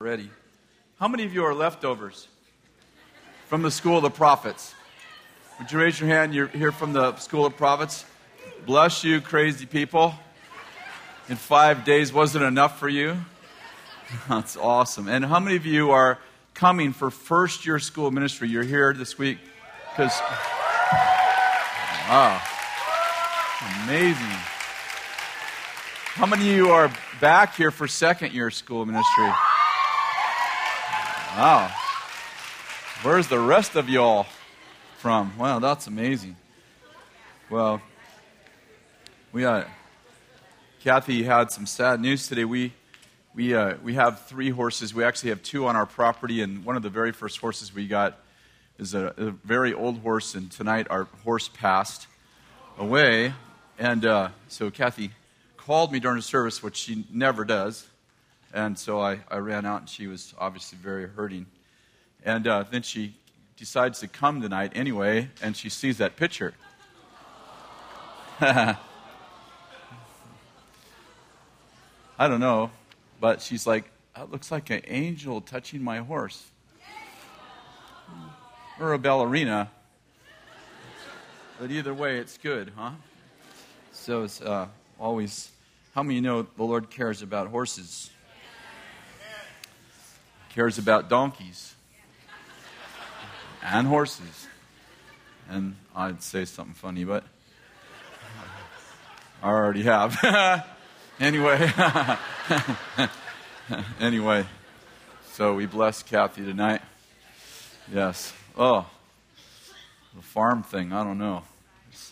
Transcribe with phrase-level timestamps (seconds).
[0.00, 0.30] Ready.
[1.00, 2.28] How many of you are leftovers
[3.48, 4.72] from the School of the Prophets?
[5.58, 6.32] Would you raise your hand?
[6.32, 8.04] You're here from the School of Prophets?
[8.64, 10.14] Bless you, crazy people.
[11.28, 13.16] In five days wasn't enough for you?
[14.28, 15.08] That's awesome.
[15.08, 16.20] And how many of you are
[16.54, 18.48] coming for first year school ministry?
[18.48, 19.38] You're here this week
[19.90, 20.16] because.
[22.08, 22.40] Wow.
[23.82, 24.38] Amazing.
[26.14, 26.88] How many of you are
[27.20, 29.32] back here for second year school ministry?
[31.38, 31.70] Wow.
[33.04, 34.26] Where's the rest of y'all
[34.96, 35.38] from?
[35.38, 36.34] Wow, that's amazing.
[37.48, 37.80] Well,
[39.30, 39.62] we uh,
[40.82, 42.44] Kathy had some sad news today.
[42.44, 42.72] We
[43.36, 44.92] we uh, we have three horses.
[44.92, 47.86] We actually have two on our property, and one of the very first horses we
[47.86, 48.18] got
[48.80, 50.34] is a, a very old horse.
[50.34, 52.08] And tonight our horse passed
[52.76, 53.32] away,
[53.78, 55.12] and uh, so Kathy
[55.56, 57.86] called me during the service, which she never does.
[58.52, 61.46] And so I, I ran out, and she was obviously very hurting.
[62.24, 63.14] And uh, then she
[63.56, 66.54] decides to come tonight anyway, and she sees that picture.
[68.40, 68.76] I
[72.18, 72.70] don't know,
[73.20, 76.44] but she's like, that looks like an angel touching my horse.
[78.80, 79.70] Or a ballerina.
[81.60, 82.92] But either way, it's good, huh?
[83.92, 85.50] So it's uh, always,
[85.94, 88.10] how many know the Lord cares about horses?
[90.58, 91.76] Cares about donkeys
[93.62, 94.48] and horses.
[95.48, 97.22] And I'd say something funny, but
[99.40, 100.18] I already have.
[101.20, 101.72] anyway,
[104.00, 104.46] anyway,
[105.30, 106.82] so we bless Kathy tonight.
[107.94, 108.32] Yes.
[108.56, 108.84] Oh,
[110.16, 110.92] the farm thing.
[110.92, 111.44] I don't know.
[111.92, 112.10] It's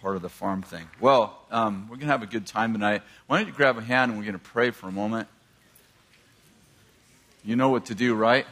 [0.00, 0.86] part of the farm thing.
[1.00, 3.02] Well, um, we're going to have a good time tonight.
[3.26, 5.26] Why don't you grab a hand and we're going to pray for a moment.
[7.44, 8.46] You know what to do, right?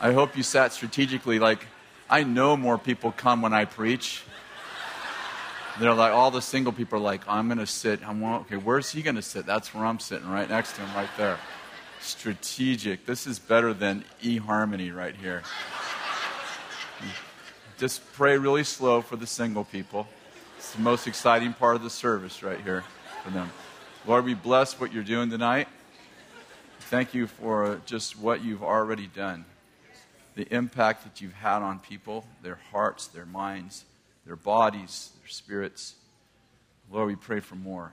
[0.00, 1.38] I hope you sat strategically.
[1.38, 1.66] Like,
[2.08, 4.22] I know more people come when I preach.
[5.80, 8.06] They're like, all the single people are like, I'm going to sit.
[8.06, 9.46] I'm okay, where's he going to sit?
[9.46, 11.38] That's where I'm sitting, right next to him, right there.
[12.00, 13.06] Strategic.
[13.06, 15.42] This is better than eHarmony right here.
[17.76, 20.06] Just pray really slow for the single people.
[20.58, 22.84] It's the most exciting part of the service right here
[23.24, 23.50] for them.
[24.06, 25.66] Lord, we bless what you're doing tonight.
[26.78, 29.46] Thank you for just what you've already done,
[30.34, 33.86] the impact that you've had on people, their hearts, their minds,
[34.26, 35.94] their bodies, their spirits.
[36.92, 37.92] Lord, we pray for more.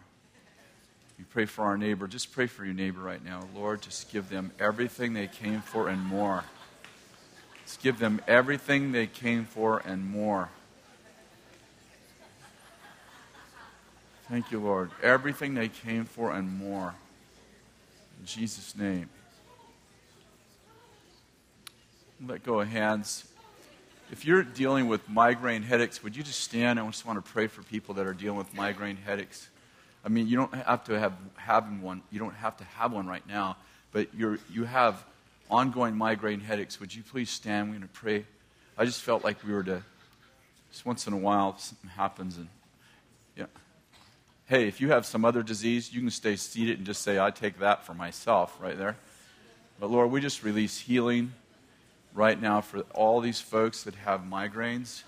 [1.18, 2.08] We pray for our neighbor.
[2.08, 3.48] Just pray for your neighbor right now.
[3.56, 6.44] Lord, just give them everything they came for and more.
[7.66, 10.50] Just give them everything they came for and more.
[14.32, 14.92] Thank you, Lord.
[15.04, 16.96] Everything they came for and more.
[18.18, 19.10] In Jesus' name.
[22.26, 23.26] Let go of hands.
[24.10, 26.80] If you're dealing with migraine headaches, would you just stand?
[26.80, 29.50] I just want to pray for people that are dealing with migraine headaches.
[30.06, 32.02] I mean, you don't have to have having one.
[32.10, 33.58] You don't have to have one right now,
[33.92, 35.04] but you're, you have
[35.50, 36.80] ongoing migraine headaches.
[36.80, 37.68] Would you please stand?
[37.68, 38.26] We're going to pray.
[38.78, 39.84] I just felt like we were to,
[40.72, 42.48] just once in a while, something happens and,
[43.36, 43.48] yeah
[44.48, 47.32] hey, if you have some other disease, you can stay seated and just say, I
[47.32, 48.98] take that for myself right there.
[49.80, 51.34] But Lord, we just release healing
[52.14, 55.04] right now for all these folks that have migraines,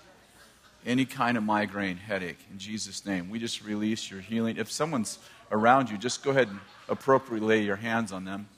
[0.86, 3.30] any kind of migraine headache, in Jesus' name.
[3.30, 4.56] We just release your healing.
[4.56, 5.18] If someone's
[5.50, 8.48] around you, just go ahead and appropriately lay your hands on them.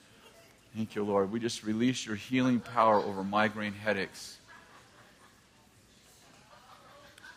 [0.75, 1.33] Thank you, Lord.
[1.33, 4.39] We just release your healing power over migraine headaches.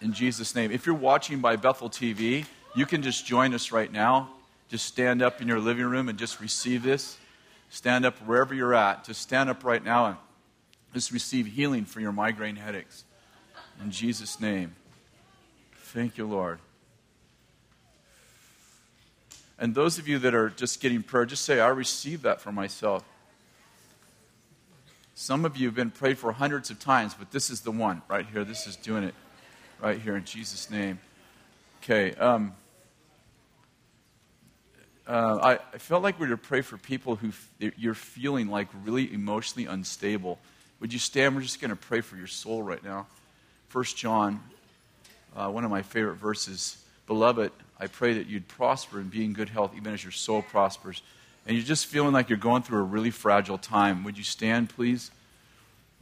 [0.02, 0.72] In Jesus' name.
[0.72, 4.30] If you're watching by Bethel TV, you can just join us right now.
[4.70, 7.18] Just stand up in your living room and just receive this.
[7.70, 9.04] Stand up wherever you're at.
[9.04, 10.18] Just stand up right now and
[10.94, 13.04] just receive healing for your migraine headaches.
[13.84, 14.76] In Jesus' name.
[15.74, 16.60] Thank you, Lord.
[19.58, 22.52] And those of you that are just getting prayer, just say, I receive that for
[22.52, 23.04] myself.
[25.16, 28.02] Some of you have been prayed for hundreds of times, but this is the one
[28.08, 28.46] right here.
[28.46, 29.14] This is doing it
[29.82, 31.00] right here in Jesus' name.
[31.84, 32.14] Okay.
[32.16, 32.54] Um,
[35.10, 38.68] uh, I, felt like we were to pray for people who f- you're feeling like
[38.86, 40.38] really emotionally unstable.
[40.82, 41.36] Would you stand?
[41.36, 43.08] We're just going to pray for your soul right now.
[43.70, 44.40] First John,
[45.36, 46.78] uh, one of my favorite verses.
[47.08, 50.44] Beloved, I pray that you'd prosper and be in good health, even as your soul
[50.44, 51.02] prospers.
[51.48, 54.04] And you're just feeling like you're going through a really fragile time.
[54.04, 55.10] Would you stand, please?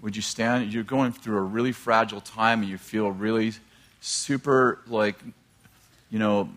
[0.02, 0.74] Would you stand?
[0.74, 3.54] You're going through a really fragile time, and you feel really
[4.02, 5.16] super like,
[6.12, 6.50] you know,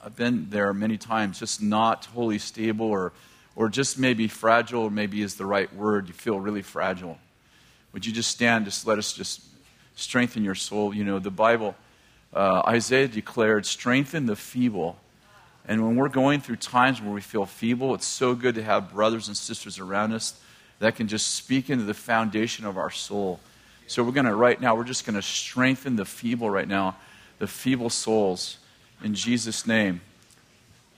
[0.00, 3.12] I've been there many times, just not wholly stable or,
[3.56, 6.06] or just maybe fragile, or maybe is the right word.
[6.06, 7.18] You feel really fragile.
[7.92, 8.64] Would you just stand?
[8.64, 9.42] Just let us just
[9.96, 10.94] strengthen your soul.
[10.94, 11.74] You know, the Bible,
[12.32, 14.98] uh, Isaiah declared, strengthen the feeble.
[15.66, 18.92] And when we're going through times where we feel feeble, it's so good to have
[18.92, 20.40] brothers and sisters around us
[20.78, 23.40] that can just speak into the foundation of our soul.
[23.88, 26.96] So we're going to, right now, we're just going to strengthen the feeble right now,
[27.38, 28.58] the feeble souls,
[29.02, 30.00] in Jesus' name.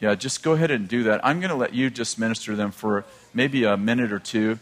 [0.01, 1.25] Yeah, just go ahead and do that.
[1.25, 3.05] I'm going to let you just minister to them for
[3.35, 4.59] maybe a minute or two.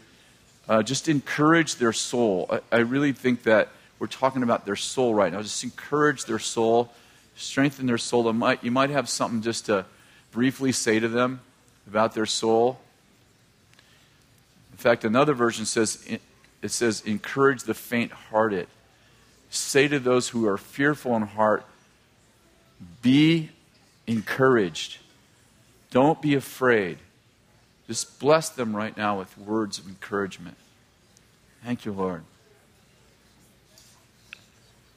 [0.67, 2.47] Uh, just encourage their soul.
[2.49, 5.41] I, I, really think that we're talking about their soul right now.
[5.41, 6.93] Just encourage their soul,
[7.35, 8.31] strengthen their soul.
[8.33, 9.85] Might, you might have something just to
[10.31, 11.39] briefly say to them
[11.87, 12.79] about their soul.
[14.71, 16.05] In fact, another version says,
[16.61, 18.67] it says, encourage the faint hearted.
[19.49, 21.65] Say to those who are fearful in heart,
[23.01, 23.49] be
[24.07, 24.97] encouraged.
[25.91, 26.97] Don't be afraid.
[27.87, 30.57] Just bless them right now with words of encouragement.
[31.63, 32.23] Thank you, Lord.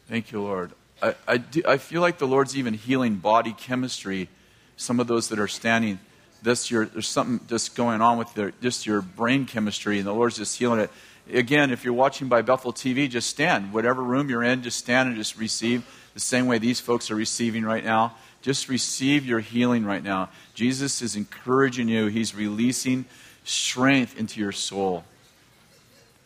[0.09, 0.73] Thank you, Lord.
[1.03, 4.29] I, I, do, I feel like the Lord's even healing body chemistry.
[4.77, 5.99] Some of those that are standing,
[6.43, 10.13] this your, there's something just going on with their, just your brain chemistry, and the
[10.13, 10.91] Lord's just healing it.
[11.33, 13.73] Again, if you're watching by Bethel TV, just stand.
[13.73, 15.85] Whatever room you're in, just stand and just receive
[16.15, 18.15] the same way these folks are receiving right now.
[18.43, 20.31] Just receive your healing right now.
[20.55, 23.05] Jesus is encouraging you, He's releasing
[23.45, 25.05] strength into your soul.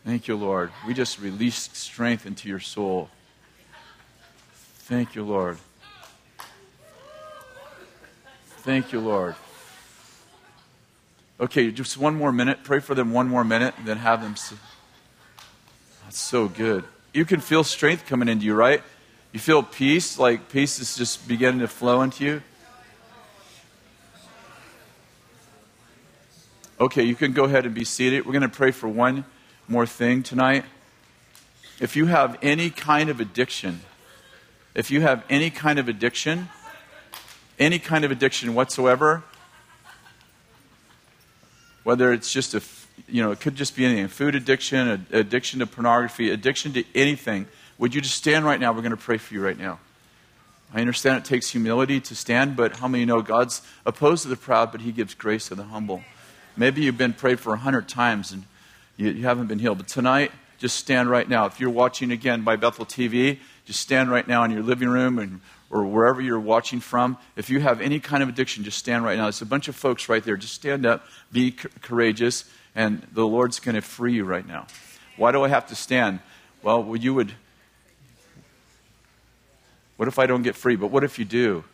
[0.04, 0.70] Thank you, Lord.
[0.86, 3.10] We just release strength into your soul.
[4.54, 5.58] Thank you, Lord.
[8.58, 9.34] Thank you, Lord.
[11.38, 12.60] Okay, just one more minute.
[12.62, 14.36] Pray for them one more minute, and then have them.
[14.36, 14.56] See.
[16.04, 16.84] That's so good.
[17.12, 18.82] You can feel strength coming into you, right?
[19.36, 22.42] You feel peace, like peace is just beginning to flow into you.
[26.80, 28.24] Okay, you can go ahead and be seated.
[28.24, 29.26] We're going to pray for one
[29.68, 30.64] more thing tonight.
[31.78, 33.80] If you have any kind of addiction,
[34.74, 36.48] if you have any kind of addiction,
[37.58, 39.22] any kind of addiction whatsoever,
[41.84, 42.62] whether it's just a,
[43.06, 47.46] you know, it could just be anything food addiction, addiction to pornography, addiction to anything
[47.78, 48.72] would you just stand right now?
[48.72, 49.78] We're going to pray for you right now.
[50.74, 54.36] I understand it takes humility to stand, but how many know God's opposed to the
[54.36, 56.02] proud, but He gives grace to the humble?
[56.56, 58.44] Maybe you've been prayed for a hundred times and
[58.96, 59.78] you, you, haven't been healed.
[59.78, 61.46] But tonight, just stand right now.
[61.46, 65.18] If you're watching again by Bethel TV, just stand right now in your living room
[65.18, 65.40] and,
[65.70, 67.18] or wherever you're watching from.
[67.36, 69.24] If you have any kind of addiction, just stand right now.
[69.24, 70.36] There's a bunch of folks right there.
[70.36, 74.66] Just stand up, be c- courageous, and the Lord's going to free you right now.
[75.16, 76.20] Why do I have to stand?
[76.62, 77.32] Well, you would
[79.96, 80.76] what if I don't get free?
[80.76, 81.64] But what if you do?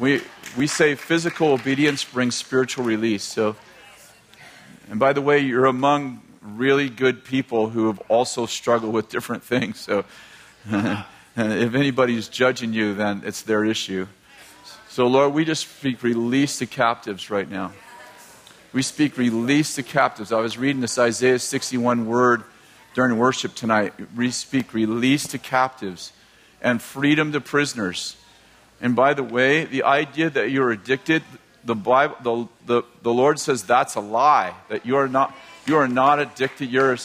[0.00, 0.22] We,
[0.56, 3.22] we say physical obedience brings spiritual release.
[3.22, 3.56] So,
[4.90, 9.42] and by the way, you're among really good people who have also struggled with different
[9.42, 9.78] things.
[9.78, 10.04] So,
[10.70, 14.06] if anybody's judging you, then it's their issue.
[14.88, 17.72] So, Lord, we just speak release to captives right now.
[18.72, 20.32] We speak release to captives.
[20.32, 22.42] I was reading this Isaiah 61 word
[22.94, 23.92] during worship tonight.
[24.16, 26.12] We speak release to captives
[26.60, 28.16] and freedom to prisoners.
[28.80, 31.22] And by the way, the idea that you're addicted,
[31.64, 35.36] the, Bible, the, the, the Lord says that's a lie, that you are not,
[35.66, 36.70] you are not addicted.
[36.70, 36.96] You're,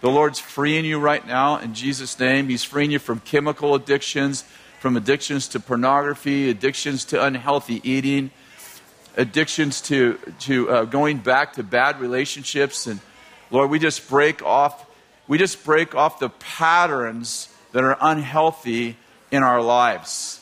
[0.00, 2.48] the Lord's freeing you right now in Jesus' name.
[2.48, 4.44] He's freeing you from chemical addictions,
[4.80, 8.30] from addictions to pornography, addictions to unhealthy eating,
[9.16, 12.86] addictions to, to uh, going back to bad relationships.
[12.86, 13.00] And
[13.50, 14.86] Lord, we just break off,
[15.26, 18.96] we just break off the patterns that are unhealthy
[19.30, 20.40] in our lives.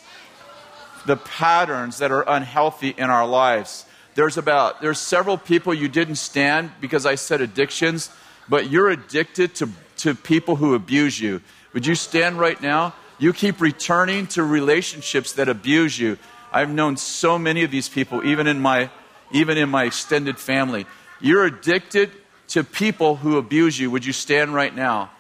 [1.07, 3.87] The patterns that are unhealthy in our lives.
[4.15, 8.11] There's about there's several people you didn't stand because I said addictions,
[8.49, 9.69] but you're addicted to,
[9.99, 11.43] to people who abuse you.
[11.75, 12.95] Would you stand right now?
[13.19, 16.19] You keep returning to relationships that abuse you.
[16.53, 18.91] I've known so many of these people, even in my
[19.33, 20.87] even in my extended family.
[21.21, 22.11] You're addicted
[22.49, 23.91] to people who abuse you.
[23.91, 25.11] Would you stand right now?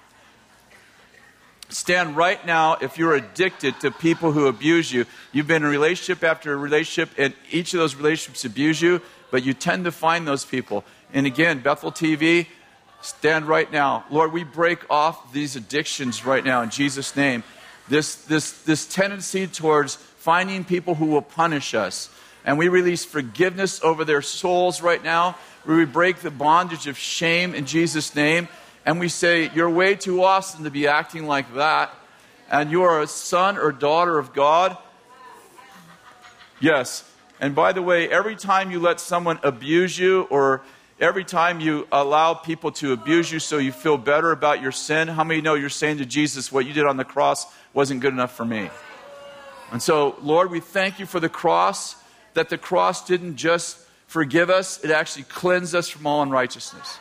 [1.69, 5.07] Stand right now if you're addicted to people who abuse you.
[5.33, 9.55] You've been in relationship after relationship, and each of those relationships abuse you, but you
[9.55, 10.85] tend to find those people.
[11.13, 12.47] And again, Bethel TV,
[13.01, 14.05] stand right now.
[14.11, 17.43] Lord, we break off these addictions right now in Jesus' name.
[17.89, 22.11] This, this, this tendency towards finding people who will punish us.
[22.45, 25.37] And we release forgiveness over their souls right now.
[25.65, 28.49] We break the bondage of shame in Jesus' name
[28.87, 31.93] and we say, You're way too awesome to be acting like that,
[32.51, 34.79] and you are a son or daughter of God.
[36.61, 37.05] Yes,
[37.39, 40.63] And by the way, every time you let someone abuse you or
[40.99, 45.07] every time you allow people to abuse you so you feel better about your sin,
[45.09, 48.15] how many know you're saying to Jesus, what you did on the cross wasn't good
[48.15, 48.71] enough for me?
[49.71, 51.97] And so, Lord, we thank you for the cross,
[52.33, 57.01] that the cross didn't just forgive us, it actually cleansed us from all unrighteousness.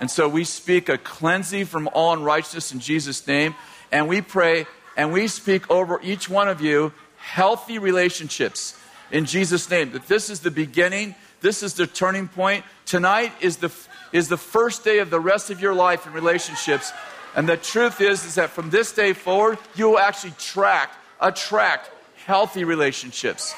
[0.00, 3.54] And so we speak a cleansing from all unrighteousness in Jesus' name.
[3.90, 8.76] And we pray and we speak over each one of you healthy relationships
[9.10, 9.92] in Jesus' name.
[9.92, 12.64] That this is the beginning, this is the turning point.
[12.84, 13.70] Tonight is the,
[14.12, 16.92] is the first day of the rest of your life in relationships.
[17.34, 21.90] And the truth is, is that from this day forward, you will actually track, attract
[22.26, 23.54] healthy relationships.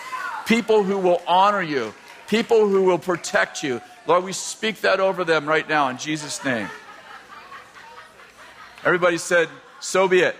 [0.47, 1.95] People who will honor you,
[2.29, 3.81] people who will protect you.
[4.07, 6.69] Lord, we speak that over them right now in Jesus' name.
[8.85, 9.49] Everybody said,
[9.81, 10.37] so be it.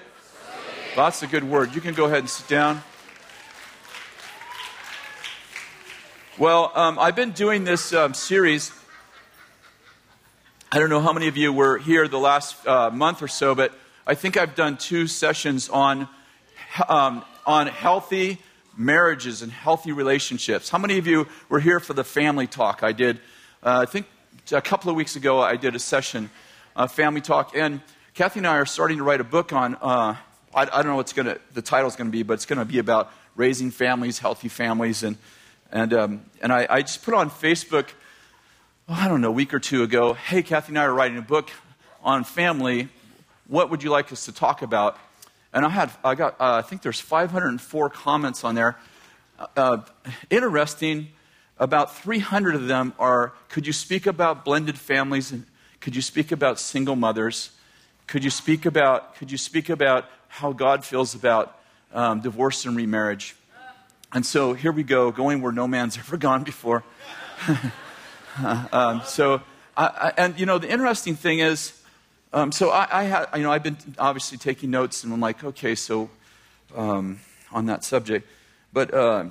[0.97, 1.75] That's a good word.
[1.75, 2.83] You can go ahead and sit down.
[6.37, 8.73] Well, um, I've been doing this um, series.
[10.71, 13.55] I don't know how many of you were here the last uh, month or so,
[13.55, 13.73] but
[14.07, 16.09] I think I've done two sessions on
[16.89, 18.39] um, on healthy
[18.77, 20.69] marriages and healthy relationships.
[20.69, 23.19] How many of you were here for the family talk I did?
[23.63, 24.07] Uh, I think
[24.53, 26.31] a couple of weeks ago I did a session,
[26.77, 27.81] uh, family talk, and
[28.15, 29.75] Kathy and I are starting to write a book on.
[29.77, 30.17] Uh,
[30.55, 32.65] I, I, don't know what's to the title's going to be, but it's going to
[32.65, 35.17] be about raising families, healthy families, and
[35.73, 37.89] and um, and I, I, just put on Facebook.
[38.89, 40.13] Oh, I don't know, a week or two ago.
[40.13, 41.51] Hey, Kathy and I are writing a book
[42.03, 42.89] on family.
[43.49, 44.99] What would you like us to talk about?
[45.55, 48.77] And I had, I got, uh, I think there's 504 comments on there.
[49.57, 49.79] Uh,
[50.29, 51.09] interesting,
[51.59, 55.31] about 300 of them are, could you speak about blended families?
[55.31, 55.47] And
[55.81, 57.53] could you speak about single mothers?
[58.09, 61.57] Could you speak about, could you speak about how God feels about
[61.93, 63.37] um, divorce and remarriage?
[64.13, 66.83] And so here we go, going where no man's ever gone before.
[68.73, 69.41] um, so,
[69.77, 71.81] I, I, and you know, the interesting thing is,
[72.35, 75.45] um, so I, I had, you know, I've been obviously taking notes, and I'm like,
[75.45, 76.11] okay, so
[76.75, 77.21] um,
[77.53, 78.29] on that subject,
[78.73, 79.27] but uh,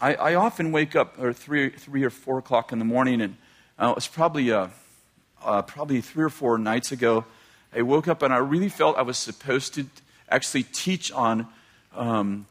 [0.00, 3.36] I, I, often wake up or three, three or four o'clock in the morning, and
[3.80, 4.68] uh, it was probably uh,
[5.42, 7.24] uh, probably three or four nights ago.
[7.74, 9.86] I woke up and I really felt I was supposed to
[10.28, 11.48] actually teach on
[11.96, 12.46] um,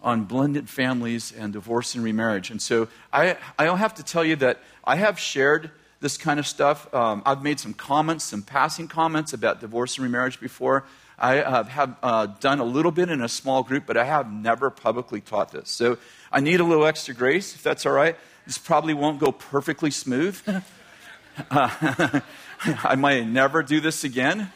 [0.00, 2.50] on blended families and divorce and remarriage.
[2.50, 6.40] And so I, I don't have to tell you that I have shared this kind
[6.40, 6.92] of stuff.
[6.94, 10.84] Um, I've made some comments, some passing comments about divorce and remarriage before.
[11.18, 14.32] I uh, have uh, done a little bit in a small group, but I have
[14.32, 15.68] never publicly taught this.
[15.68, 15.98] So
[16.32, 18.16] I need a little extra grace, if that's all right.
[18.46, 20.40] This probably won't go perfectly smooth.
[21.50, 22.20] uh,
[22.64, 24.50] I might never do this again.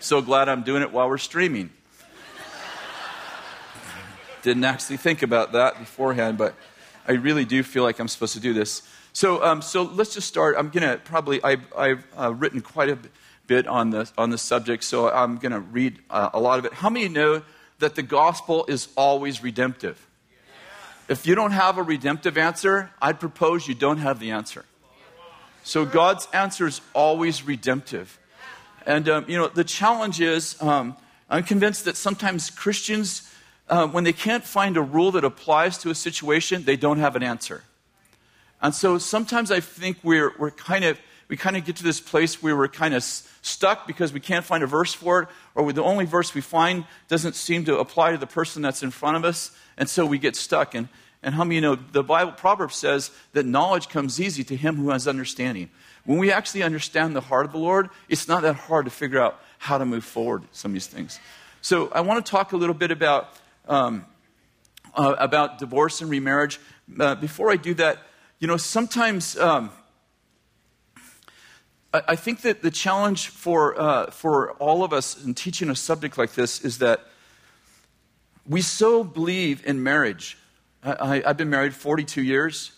[0.00, 1.70] So glad I'm doing it while we're streaming.
[4.42, 6.54] Didn't actually think about that beforehand, but
[7.06, 8.82] I really do feel like I'm supposed to do this.
[9.16, 10.56] So, um, so let's just start.
[10.58, 12.98] I'm going to probably, I've, I've uh, written quite a
[13.46, 16.66] bit on the, on the subject, so I'm going to read uh, a lot of
[16.66, 16.74] it.
[16.74, 17.40] How many know
[17.78, 20.06] that the gospel is always redemptive?
[21.08, 24.66] If you don't have a redemptive answer, I'd propose you don't have the answer.
[25.64, 28.18] So God's answer is always redemptive.
[28.84, 30.94] And, um, you know, the challenge is um,
[31.30, 33.32] I'm convinced that sometimes Christians,
[33.70, 37.16] uh, when they can't find a rule that applies to a situation, they don't have
[37.16, 37.62] an answer.
[38.62, 40.98] And so sometimes I think we're, we're kind of,
[41.28, 44.44] we kind of get to this place where we're kind of stuck because we can't
[44.44, 48.12] find a verse for it, or the only verse we find doesn't seem to apply
[48.12, 50.74] to the person that's in front of us, and so we get stuck.
[50.74, 50.88] And,
[51.22, 54.76] and how many you know the Bible proverb says that knowledge comes easy to him
[54.76, 55.70] who has understanding.
[56.04, 59.20] When we actually understand the heart of the Lord, it's not that hard to figure
[59.20, 61.18] out how to move forward some of these things.
[61.62, 63.28] So I want to talk a little bit about
[63.66, 64.06] um,
[64.94, 66.60] uh, about divorce and remarriage.
[66.98, 67.98] Uh, before I do that,
[68.38, 69.70] you know, sometimes um,
[71.94, 75.74] I, I, think that the challenge for, uh, for all of us in teaching a
[75.74, 77.06] subject like this is that
[78.46, 80.36] we so believe in marriage.
[80.82, 82.72] I, have been married 42 years.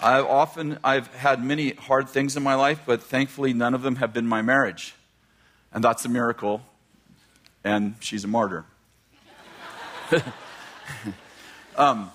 [0.00, 3.96] I've often I've had many hard things in my life, but thankfully none of them
[3.96, 4.94] have been my marriage.
[5.72, 6.62] And that's a miracle.
[7.62, 8.66] And she's a martyr.
[11.76, 12.10] um,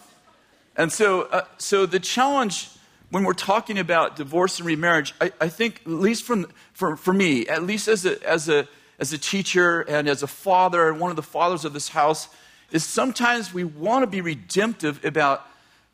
[0.76, 2.70] and so, uh, so the challenge
[3.12, 7.14] when we're talking about divorce and remarriage, I, I think, at least from, for, for
[7.14, 8.68] me, at least as a, as, a,
[9.00, 12.30] as a teacher and as a father and one of the fathers of this house,
[12.72, 15.48] is sometimes we want to be redemptive about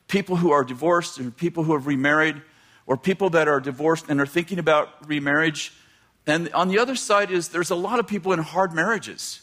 [0.08, 2.40] people who are divorced and people who have remarried
[2.86, 5.72] or people that are divorced and are thinking about remarriage.
[6.26, 9.40] And on the other side is there's a lot of people in hard marriages.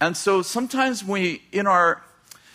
[0.00, 2.02] And so sometimes we, in our,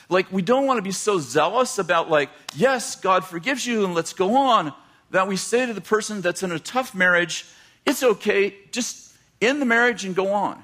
[0.09, 3.93] like, we don't want to be so zealous about, like, yes, God forgives you and
[3.93, 4.73] let's go on,
[5.11, 7.45] that we say to the person that's in a tough marriage,
[7.85, 10.63] it's okay, just end the marriage and go on.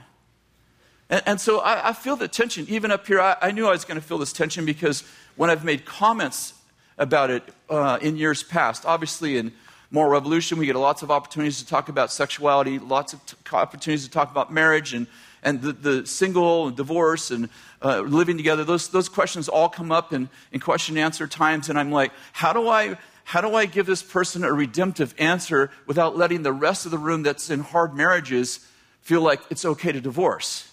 [1.09, 2.65] And, and so I, I, feel the tension.
[2.69, 5.03] Even up here, I, I knew I was going to feel this tension because
[5.35, 6.53] when I've made comments
[6.97, 9.51] about it uh, in years past, obviously in
[9.91, 14.05] Moral Revolution, we get lots of opportunities to talk about sexuality, lots of t- opportunities
[14.05, 15.07] to talk about marriage and,
[15.43, 17.49] and the, the single and divorce and
[17.81, 18.63] uh, living together.
[18.63, 21.69] Those, those questions all come up in, in question and answer times.
[21.69, 25.69] And I'm like, how do I how do I give this person a redemptive answer
[25.85, 28.67] without letting the rest of the room that's in hard marriages
[29.01, 30.71] feel like it's okay to divorce?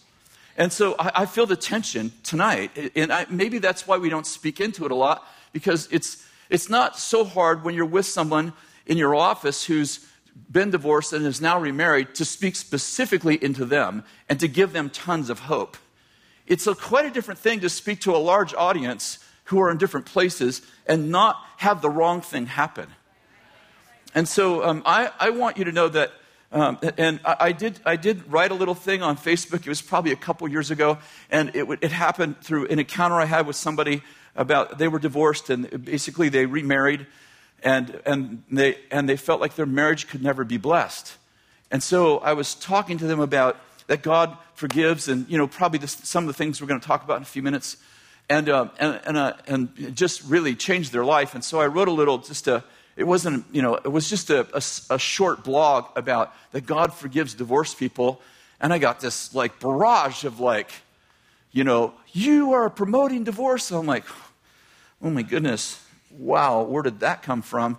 [0.57, 2.71] And so I, I feel the tension tonight.
[2.97, 6.71] And I, maybe that's why we don't speak into it a lot, because it's, it's
[6.71, 8.55] not so hard when you're with someone
[8.87, 10.07] in your office who's
[10.51, 14.91] been divorced and is now remarried to speak specifically into them and to give them
[14.91, 15.77] tons of hope.
[16.47, 19.79] It's a, quite a different thing to speak to a large audience who are in
[19.79, 22.89] different places and not have the wrong thing happen.
[24.15, 26.13] And so um, I, I want you to know that
[26.53, 29.61] um, and I, I, did, I did write a little thing on Facebook.
[29.61, 30.99] It was probably a couple years ago.
[31.31, 34.03] And it, it happened through an encounter I had with somebody
[34.37, 37.07] about they were divorced and basically they remarried
[37.63, 41.17] and, and, they, and they felt like their marriage could never be blessed.
[41.71, 45.85] And so I was talking to them about that God forgives and, you know, probably
[45.87, 47.77] some of the things we're going to talk about in a few minutes.
[48.29, 51.35] And, uh, and, and, uh, and just really changed their life.
[51.35, 52.65] And so I wrote a little, just a,
[52.97, 56.93] it wasn't, you know, it was just a, a, a, short blog about that God
[56.93, 58.21] forgives divorced people.
[58.61, 60.71] And I got this like barrage of like,
[61.53, 63.71] you know, you are promoting divorce.
[63.71, 64.05] And I'm like,
[65.03, 65.81] oh my goodness,
[66.19, 67.79] wow, where did that come from?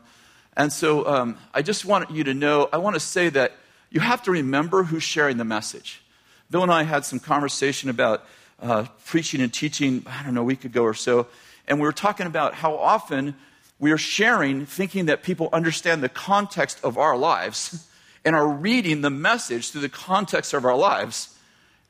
[0.55, 3.53] And so um, I just want you to know, I want to say that
[3.89, 6.01] you have to remember who's sharing the message.
[6.49, 8.25] Bill and I had some conversation about
[8.61, 11.27] uh, preaching and teaching, I don't know, a week ago or so.
[11.67, 13.35] And we were talking about how often
[13.79, 17.87] we are sharing thinking that people understand the context of our lives
[18.25, 21.37] and are reading the message through the context of our lives,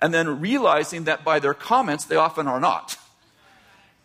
[0.02, 2.98] and then realizing that by their comments, they often are not.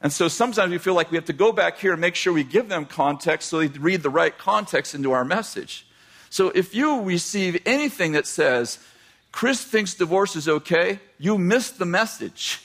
[0.03, 2.33] And so sometimes we feel like we have to go back here and make sure
[2.33, 5.87] we give them context so they read the right context into our message.
[6.29, 8.81] So if you receive anything that says,
[9.31, 12.61] Kris thinks divorce is okay, you missed the message.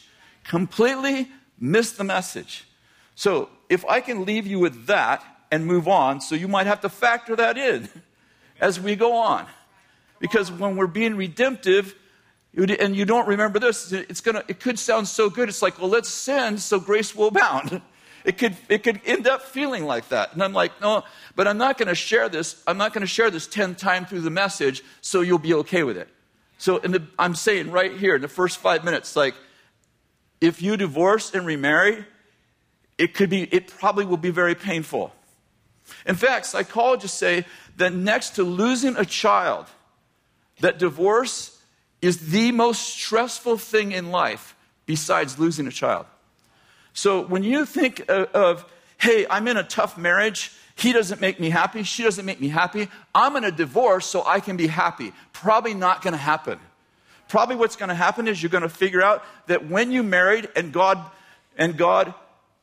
[0.46, 2.66] Completely missed the message.
[3.14, 6.82] So if I can leave you with that and move on, so you might have
[6.82, 7.88] to factor that in
[8.60, 9.46] as we go on.
[10.20, 11.94] Because when we're being redemptive,
[12.58, 15.48] and you don't remember this, it's gonna, it could sound so good.
[15.48, 17.82] It's like, well, let's sin so grace will abound.
[18.26, 20.34] It could, it could end up feeling like that.
[20.34, 21.06] And I'm like, no,
[21.38, 22.62] but I'm not going to share this.
[22.68, 25.84] I'm not going to share this 10 times through the message so you'll be okay
[25.84, 26.10] with it.
[26.58, 29.34] So the, I'm saying right here in the first five minutes, like,
[30.42, 32.06] if you divorce and remarry,
[32.98, 35.14] it could be, it probably will be very painful.
[36.06, 37.46] In fact, psychologists say
[37.78, 39.68] that next to losing a child,
[40.60, 41.57] that divorce
[42.02, 44.56] is the most stressful thing in life
[44.86, 46.06] besides losing a child.
[46.94, 48.66] So when you think of, of
[48.98, 52.48] hey, I'm in a tough marriage, he doesn't make me happy, she doesn't make me
[52.48, 55.12] happy, I'm in a divorce so I can be happy.
[55.34, 56.60] Probably not going to happen.
[57.28, 60.50] Probably what's going to happen is you're going to figure out that when you married
[60.56, 61.00] and God
[61.58, 62.14] and God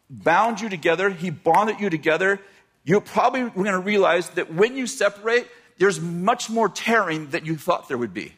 [0.08, 2.40] bound you together, He bonded you together,
[2.84, 7.56] you're probably going to realize that when you separate, there's much more tearing than you
[7.56, 8.32] thought there would be.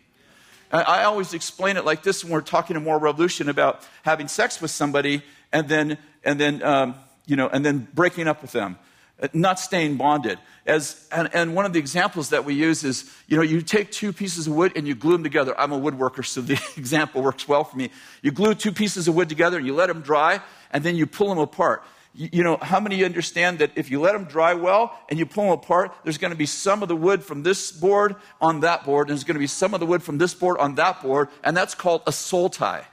[0.73, 4.61] I always explain it like this when we're talking in Moral Revolution about having sex
[4.61, 6.95] with somebody and then, and then, um,
[7.27, 8.79] you know, and then breaking up with them,
[9.23, 10.39] uh, not staying bonded.
[10.67, 13.93] As, and, and one of the examples that we use is, you know, you take
[13.93, 15.59] two pieces of wood and you glue them together.
[15.59, 17.91] I'm a woodworker, so the example works well for me.
[18.23, 20.41] You glue two pieces of wood together and you let them dry,
[20.73, 21.85] and then you pull them apart.
[22.19, 25.45] You, know, how many understand that if you let them dry well and you pull
[25.45, 28.85] them apart, there's going to be some of the wood from this board on that
[28.85, 31.03] board, and there's going to be some of the wood from this board on that
[31.03, 32.87] board, and that's called a soul tie.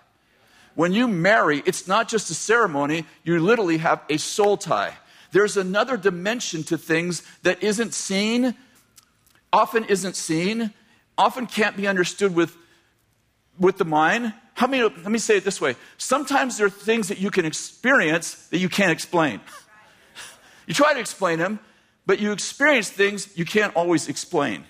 [0.76, 4.94] When you marry, it's not just a ceremony, you literally have a soul tie.
[5.32, 8.56] There's another dimension to things that isn't seen,
[9.54, 10.74] often isn't seen,
[11.18, 12.58] often can't be understood with,
[13.58, 15.76] with the mind, how many, let me say it this way.
[15.98, 19.42] Sometimes there are things that you can experience that you can't explain.
[20.68, 21.60] you try to explain them,
[22.06, 24.66] but you experience things you can't always explain.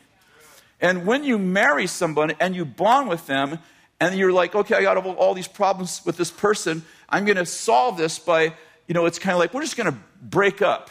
[0.80, 3.60] And when you marry somebody and you bond with them,
[4.00, 7.46] and you're like, okay, I got all these problems with this person, I'm going to
[7.46, 8.54] solve this by,
[8.88, 10.90] you know, it's kind of like, we're just going to break up.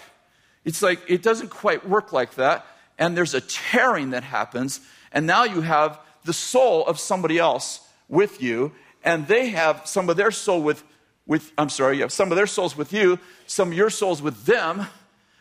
[0.65, 2.65] It's like, it doesn't quite work like that.
[2.99, 4.81] And there's a tearing that happens,
[5.13, 7.81] and now you have the soul of somebody else
[8.13, 8.71] with you,
[9.03, 10.85] and they have some of their soul with,
[11.27, 14.21] with I'm sorry, you have some of their souls with you, some of your souls
[14.23, 14.87] with them,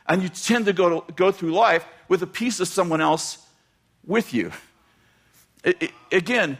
[0.07, 3.45] and you tend to go, to, go through life with a piece of someone else
[4.07, 4.51] with you.
[5.63, 6.57] It, it, again,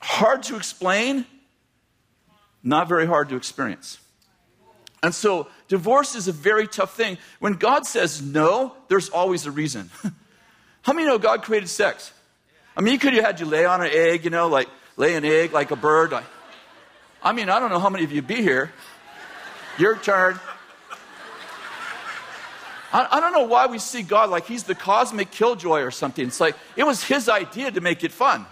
[0.00, 1.26] hard to explain,
[2.62, 3.98] not very hard to experience.
[5.02, 7.18] And so, divorce is a very tough thing.
[7.40, 9.90] When God says no, there's always a reason.
[10.82, 12.12] How many know God created sex?
[12.76, 15.14] I mean, He could have had you lay on an egg, you know, like lay
[15.14, 16.12] an egg like a bird.
[16.12, 16.24] Like,
[17.22, 18.72] I mean, I don't know how many of you be here.
[19.78, 20.38] Your turn.
[22.92, 26.26] I, I don't know why we see God like He's the cosmic killjoy or something.
[26.26, 28.46] It's like it was His idea to make it fun.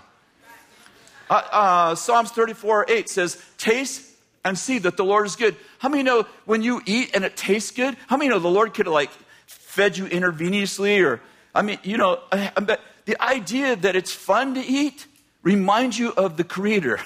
[1.30, 4.10] Uh, uh, Psalms 34 8 says, Taste
[4.44, 5.56] and see that the Lord is good.
[5.78, 7.96] How many know when you eat and it tastes good?
[8.08, 9.10] How many know the Lord could have like
[9.46, 11.20] fed you intravenously or,
[11.54, 15.06] I mean, you know, but the idea that it's fun to eat
[15.42, 17.00] reminds you of the Creator.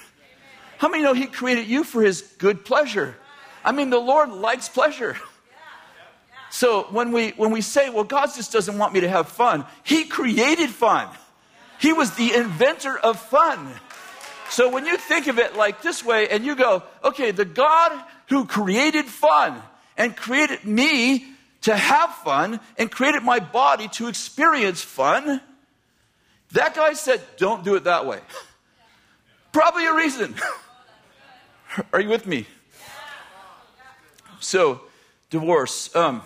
[0.78, 3.16] How many know He created you for His good pleasure?
[3.64, 5.16] I mean, the Lord likes pleasure.
[6.50, 9.64] So when we, when we say, well, God just doesn't want me to have fun,
[9.82, 11.08] He created fun.
[11.80, 13.68] He was the inventor of fun.
[14.48, 17.92] So when you think of it like this way and you go, okay, the God
[18.28, 19.60] who created fun
[19.96, 21.26] and created me
[21.62, 25.40] to have fun and created my body to experience fun,
[26.52, 28.20] that guy said, don't do it that way.
[29.52, 30.34] Probably a reason.
[31.92, 32.46] Are you with me?
[34.40, 34.82] So,
[35.30, 35.94] divorce.
[35.96, 36.22] Um,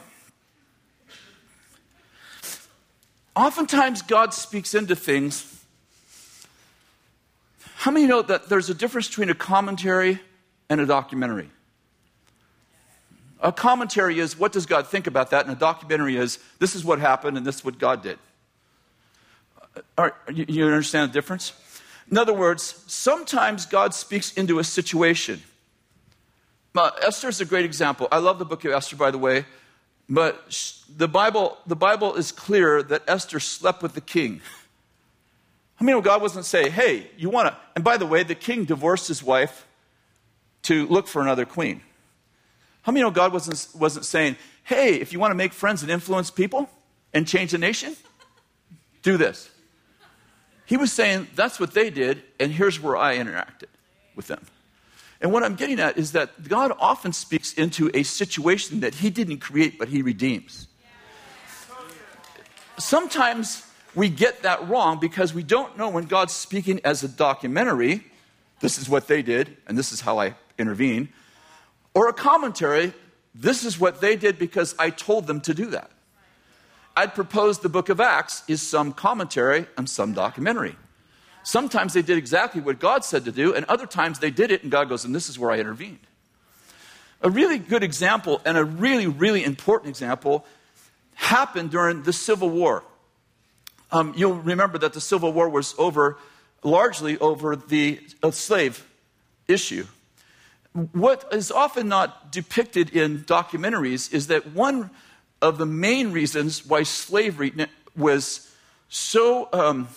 [3.35, 5.51] oftentimes, God speaks into things
[7.81, 10.21] how many know that there's a difference between a commentary
[10.69, 11.49] and a documentary?
[13.41, 16.85] A commentary is what does God think about that, and a documentary is this is
[16.85, 18.19] what happened and this is what God did.
[19.97, 21.53] Are, you, you understand the difference?
[22.11, 25.43] In other words, sometimes God speaks into a situation.
[26.75, 28.09] Uh, Esther is a great example.
[28.11, 29.45] I love the book of Esther, by the way,
[30.09, 34.41] but the Bible, the Bible is clear that Esther slept with the king.
[35.81, 37.57] I mean, God wasn't saying, hey, you want to.
[37.75, 39.67] And by the way, the king divorced his wife
[40.63, 41.81] to look for another queen.
[42.83, 45.91] How many know God wasn't, wasn't saying, hey, if you want to make friends and
[45.91, 46.69] influence people
[47.15, 47.97] and change the nation,
[49.03, 49.51] do this?
[50.71, 53.67] He was saying, that's what they did, and here's where I interacted
[54.15, 54.47] with them.
[55.21, 59.11] And what I'm getting at is that God often speaks into a situation that He
[59.11, 60.69] didn't create, but He redeems.
[62.79, 68.05] Sometimes we get that wrong because we don't know when God's speaking as a documentary,
[68.61, 71.09] this is what they did, and this is how I intervene,
[71.95, 72.93] or a commentary,
[73.35, 75.91] this is what they did because I told them to do that.
[76.97, 80.77] I'd propose the book of Acts is some commentary and some documentary.
[81.43, 84.63] Sometimes they did exactly what God said to do, and other times they did it,
[84.63, 86.01] and God goes, and this is where I intervened.
[87.23, 90.45] A really good example, and a really, really important example,
[91.15, 92.83] happened during the Civil War.
[93.93, 96.19] Um, you'll remember that the Civil War was over
[96.63, 98.01] largely over the
[98.31, 98.87] slave
[99.49, 99.87] issue.
[100.93, 104.91] What is often not depicted in documentaries is that one
[105.43, 107.53] of the main reasons why slavery
[107.97, 108.51] was
[108.89, 109.89] so um,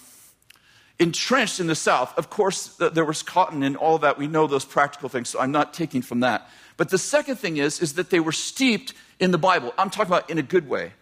[0.99, 4.17] entrenched in the South, of course, there was cotton and all that.
[4.17, 6.49] We know those practical things, so I'm not taking from that.
[6.77, 9.73] But the second thing is, is that they were steeped in the Bible.
[9.77, 10.93] I'm talking about in a good way.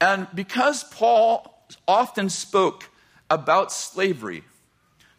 [0.00, 1.52] And because Paul
[1.88, 2.88] often spoke
[3.28, 4.44] about slavery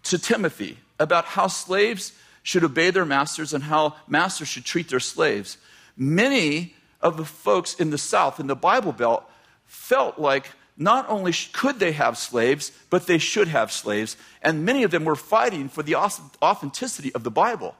[0.03, 5.01] to Timothy, about how slaves should obey their masters and how masters should treat their
[5.01, 5.57] slaves.
[5.97, 9.29] Many of the folks in the South, in the Bible Belt,
[9.65, 14.15] felt like not only could they have slaves, but they should have slaves.
[14.41, 17.75] And many of them were fighting for the authenticity of the Bible.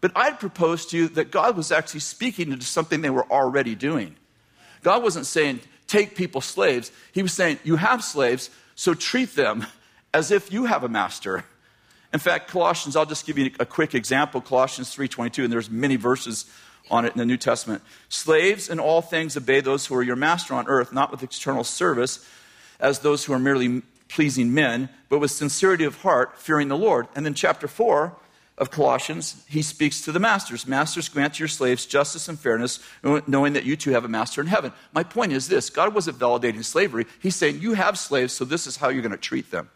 [0.00, 3.74] But I'd propose to you that God was actually speaking into something they were already
[3.74, 4.16] doing.
[4.82, 6.92] God wasn't saying, take people slaves.
[7.12, 9.66] He was saying, You have slaves, so treat them
[10.12, 11.44] as if you have a master.
[12.12, 15.96] In fact, Colossians, I'll just give you a quick example, Colossians 3:22, and there's many
[15.96, 16.46] verses
[16.90, 17.82] on it in the New Testament.
[18.08, 21.64] Slaves in all things obey those who are your master on earth, not with external
[21.64, 22.26] service,
[22.80, 27.08] as those who are merely pleasing men, but with sincerity of heart, fearing the Lord.
[27.14, 28.16] And then chapter 4,
[28.56, 30.66] of Colossians, he speaks to the masters.
[30.66, 34.40] Masters, grant to your slaves justice and fairness, knowing that you too have a master
[34.40, 34.72] in heaven.
[34.92, 37.06] My point is this God wasn't validating slavery.
[37.20, 39.70] He's saying, You have slaves, so this is how you're going to treat them.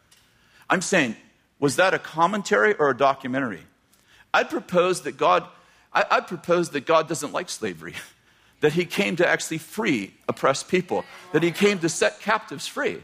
[0.70, 1.16] I'm saying,
[1.58, 3.62] was that a commentary or a documentary?
[4.32, 5.44] I'd propose that God,
[5.98, 7.94] I, I propose that God doesn't like slavery,
[8.60, 13.02] that he came to actually free oppressed people, that he came to set captives free.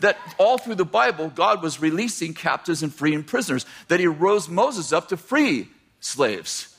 [0.00, 4.48] that all through the Bible, God was releasing captives and freeing prisoners, that He rose
[4.48, 6.76] Moses up to free slaves.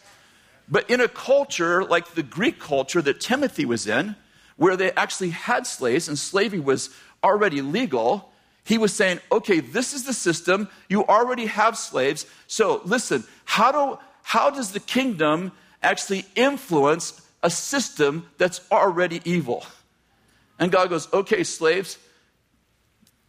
[0.69, 4.15] But in a culture like the Greek culture that Timothy was in,
[4.55, 6.91] where they actually had slaves and slavery was
[7.21, 8.31] already legal,
[8.63, 10.69] he was saying, okay, this is the system.
[10.87, 12.25] You already have slaves.
[12.47, 19.65] So listen, how, do, how does the kingdom actually influence a system that's already evil?
[20.59, 21.97] And God goes, okay, slaves,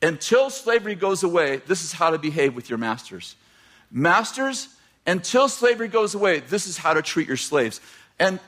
[0.03, 3.35] until slavery goes away, this is how to behave with your masters.
[3.91, 4.69] Masters,
[5.07, 7.81] until slavery goes away, this is how to treat your slaves.
[8.19, 8.39] And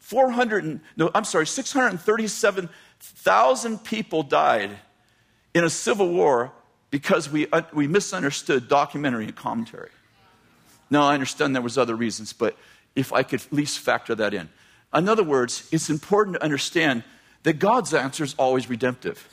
[0.00, 4.72] 400, no, I'm sorry, 637,000 people died
[5.54, 6.52] in a civil war
[6.90, 9.88] because we, uh, we misunderstood documentary and commentary.
[10.90, 12.56] Now, I understand there was other reasons, but
[12.94, 14.48] if I could at least factor that in.
[14.94, 17.04] In other words, it's important to understand
[17.42, 19.28] that God's answer is always redemptive.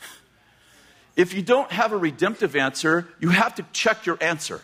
[1.15, 4.61] If you don't have a redemptive answer, you have to check your answer.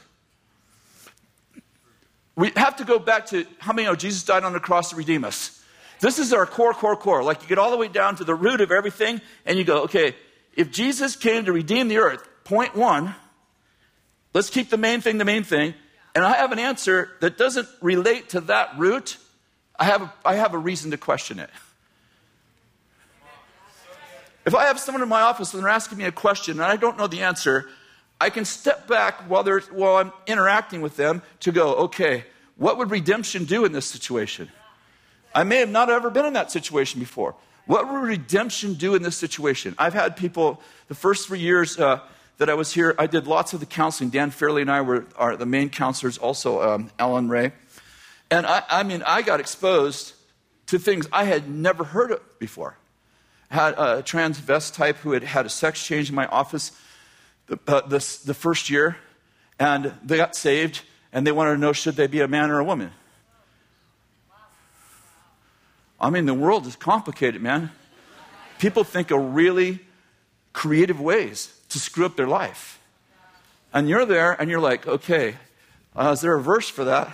[2.36, 4.96] We have to go back to how many know Jesus died on the cross to
[4.96, 5.62] redeem us?
[6.00, 7.24] This is our core, core, core.
[7.24, 9.84] Like you get all the way down to the root of everything, and you go,
[9.84, 10.16] okay,
[10.56, 13.14] if Jesus came to redeem the earth, point one,
[14.34, 15.74] let's keep the main thing the main thing,
[16.16, 19.18] and I have an answer that doesn't relate to that root,
[19.78, 21.50] I have a, I have a reason to question it.
[24.46, 26.76] If I have someone in my office and they're asking me a question and I
[26.76, 27.70] don't know the answer,
[28.20, 32.26] I can step back while, they're, while I'm interacting with them to go, okay,
[32.58, 34.50] what would redemption do in this situation?
[35.34, 37.36] I may have not ever been in that situation before.
[37.66, 39.76] What would redemption do in this situation?
[39.78, 42.00] I've had people, the first three years uh,
[42.40, 44.10] that I was here, I did lots of the counseling.
[44.10, 47.52] Dann Farrelly and I were are the main counselors, also um, Alan Ray.
[48.32, 50.14] And I, I mean, I got exposed
[50.68, 52.78] to things I had never heard of before.
[53.50, 56.72] Had a transvestite type who had had a sex change in my office
[57.48, 58.96] the, uh, this, the first year,
[59.60, 62.60] and they got saved, and they wanted to know should they be a man or
[62.60, 62.92] a woman.
[66.00, 67.72] I mean, the world is complicated, man.
[68.60, 69.80] People think of really
[70.54, 72.80] creative ways to screw up their life.
[73.74, 75.36] And you're there and you're like, okay,
[75.96, 77.12] uh, is there a verse for that?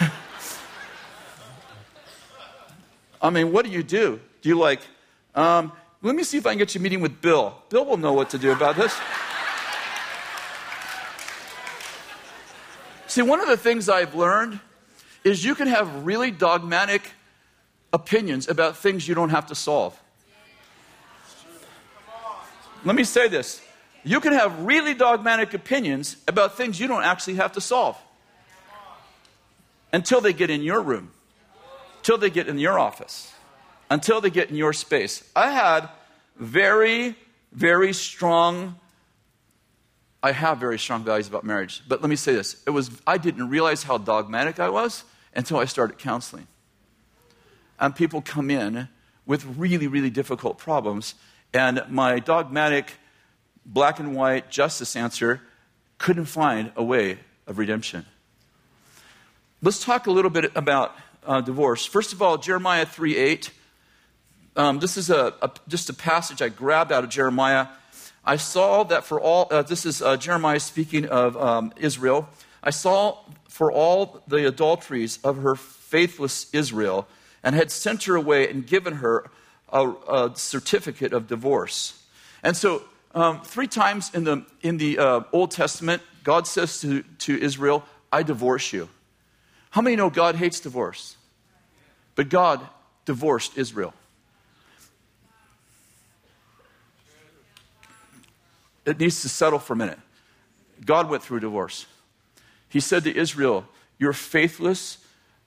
[3.22, 4.20] I mean, what do you do?
[4.42, 4.80] Do you like,
[5.34, 7.54] um, let me see if I can get you a meeting with Bill.
[7.68, 8.92] Bill will know what to do about this.
[13.06, 14.60] see, one of the things I've learned
[15.24, 17.02] is you can have really dogmatic
[17.92, 19.99] opinions about things you don't have to solve.
[22.84, 23.62] Let me say this
[24.02, 27.96] you can have really dogmatic opinions about things you don't actually have to solve
[29.92, 31.12] until they get in your room,
[31.98, 33.32] until they get in your office,
[33.90, 35.28] until they get in your space.
[35.36, 35.88] I had
[36.36, 37.16] very,
[37.52, 38.76] very strong.
[40.22, 43.18] I have very strong values about marriage, but let me say this: it was I
[43.18, 46.46] didn't realize how dogmatic I was until I started counseling
[47.80, 48.88] and people come in
[49.26, 51.14] with really, really difficult problems.
[51.52, 52.92] And my dogmatic
[53.66, 55.40] black and white justice answer
[55.98, 58.06] couldn't find a way of redemption.
[59.62, 61.84] Let's talk a little bit about uh, divorce.
[61.84, 63.50] First of all, Jeremiah 3 8.
[64.56, 67.66] Um, this is a, a, just a passage I grabbed out of Jeremiah.
[68.24, 72.28] I saw that for all, uh, this is uh, Jeremiah speaking of um, Israel.
[72.62, 77.06] I saw for all the adulteries of her faithless Israel
[77.42, 79.30] and had sent her away and given her
[79.72, 82.02] a, a certificate of divorce.
[82.42, 82.82] And so,
[83.14, 87.84] um, three times in the, in the uh, Old Testament, God says to, to Israel,
[88.12, 88.88] I divorce you.
[89.70, 91.16] How many know God hates divorce?
[92.14, 92.60] But God
[93.04, 93.94] divorced Israel.
[98.84, 99.98] It needs to settle for a minute.
[100.84, 101.86] God went through divorce.
[102.68, 103.66] He said to Israel,
[103.98, 104.98] You're faithless,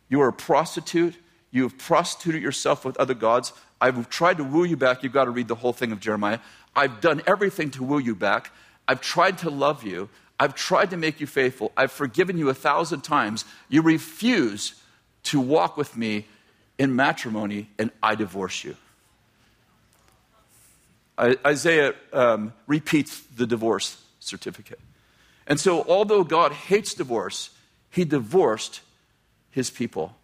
[0.09, 1.15] you are a prostitute,
[1.51, 3.53] you have prostituted yourself with other gods.
[3.83, 5.03] I've tried to woo you back.
[5.03, 6.39] You've got to read the whole thing of Jeremiah.
[6.73, 8.49] I've done everything to woo you back.
[8.87, 10.07] I've tried to love you.
[10.39, 11.73] I've tried to make you faithful.
[11.75, 13.43] I've forgiven you a thousand times.
[13.67, 14.81] You refuse
[15.23, 16.27] to walk with me
[16.77, 18.77] in matrimony, and I divorce you.
[21.19, 24.79] Isaiah um, repeats the divorce certificate.
[25.45, 27.49] And so, although God hates divorce,
[27.89, 28.79] he divorced
[29.51, 30.15] his people.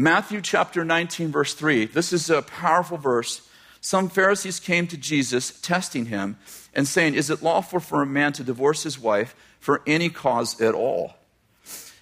[0.00, 1.86] Matthew chapter 19, verse 3.
[1.86, 3.42] This is a powerful verse.
[3.80, 6.36] Some Pharisees came to Jesus, testing him,
[6.72, 10.60] and saying, Is it lawful for a man to divorce his wife for any cause
[10.60, 11.14] at all?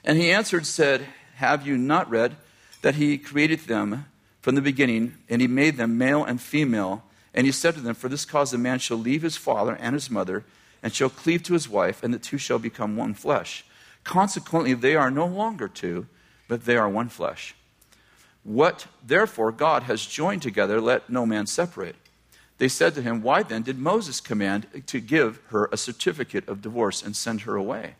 [0.05, 1.07] And he answered, said,
[1.37, 2.37] Have you not read
[2.83, 4.05] that he created them
[4.43, 7.95] from the beginning, and he made them male and female, And he said to them,
[7.95, 10.45] For this cause a man shall leave his father and his mother,
[10.83, 13.65] and shall cleave to his wife, and the two shall become one flesh.
[14.05, 16.09] Consequently, they are no longer two,
[16.47, 17.55] but they are one flesh.
[18.47, 21.97] What therefore God has joined together, let no man separate.
[22.59, 26.63] They said to him, Why then did Moses command to give her a certificate of
[26.63, 27.97] divorce and send her away?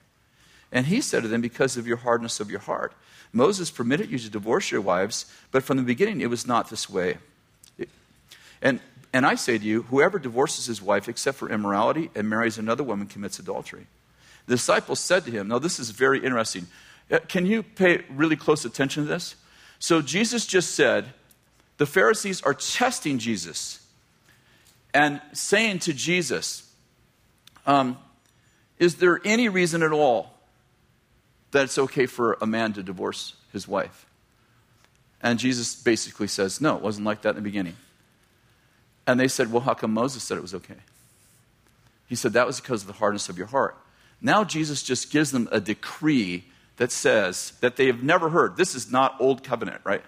[0.71, 2.93] And he said to them, Because of your hardness of your heart.
[3.33, 6.89] Moses permitted you to divorce your wives, but from the beginning it was not this
[6.89, 7.19] way.
[8.63, 8.79] And,
[9.13, 12.85] and I say to you, whoever divorces his wife except for immorality and marries another
[12.85, 13.89] woman commits adultery.
[14.47, 16.69] The disciples said to him, Now this is very interesting.
[17.11, 19.35] Uh, can you pay really close attention to this?
[19.79, 21.13] So Jesus just said,
[21.79, 23.81] the Pharisees are testing Jesus
[24.95, 26.71] and saying to Jesus,
[27.67, 27.99] um,
[28.79, 30.33] Is there any reason at all
[31.51, 34.07] that it's okay for a man to divorce his wife?
[35.23, 37.77] And Jesus basically says, No, it wasn't like that in the beginning.
[39.07, 40.77] And they said, Well, how come Moses said it was okay?
[42.09, 43.77] He said, That was because of the hardness of your heart.
[44.23, 46.45] Now Jesus just gives them a decree
[46.77, 48.57] that says that they have never heard.
[48.57, 50.03] This is not Old Covenant, right?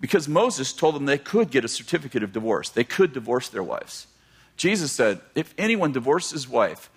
[0.00, 3.62] Because Moses told them they could get a certificate of divorce, they could divorce their
[3.62, 4.06] wives.
[4.56, 6.90] Jesus said, if anyone divorces his wife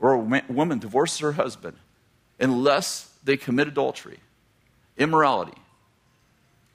[0.00, 1.76] or a woman divorces her husband,
[2.38, 4.18] unless they commit adultery,
[4.96, 5.56] immorality,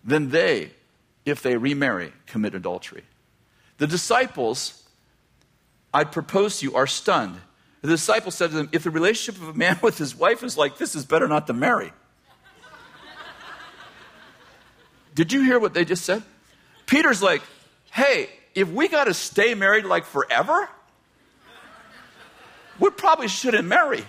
[0.04, 0.72] then they,
[1.26, 3.04] if they remarry, commit adultery.
[3.78, 4.84] The disciples,
[5.94, 7.40] I propose to you, are stunned
[7.84, 10.58] the disciple said to them, If the relationship of a man with his wife is
[10.58, 11.92] like this, it's better not to marry.
[15.14, 16.24] Did you hear what they just said?
[16.86, 17.42] Peter's like,
[17.92, 20.70] Hey, if we got to stay married like forever,
[22.80, 24.06] we probably shouldn't marry.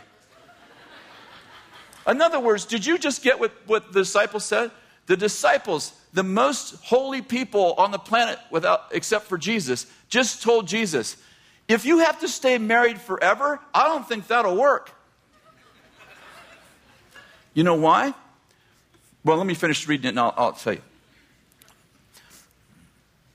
[2.07, 4.71] In other words, did you just get what, what the disciples said?
[5.07, 10.69] The disciples, the most holy people on the planet without, except for Jesus, just told
[10.69, 11.17] Jesus,
[11.69, 14.91] if you have to stay married forever, I don't think that'll work.
[17.55, 18.13] You know why?
[19.25, 20.83] Well, let me finish reading it and I'll, I'll tell you.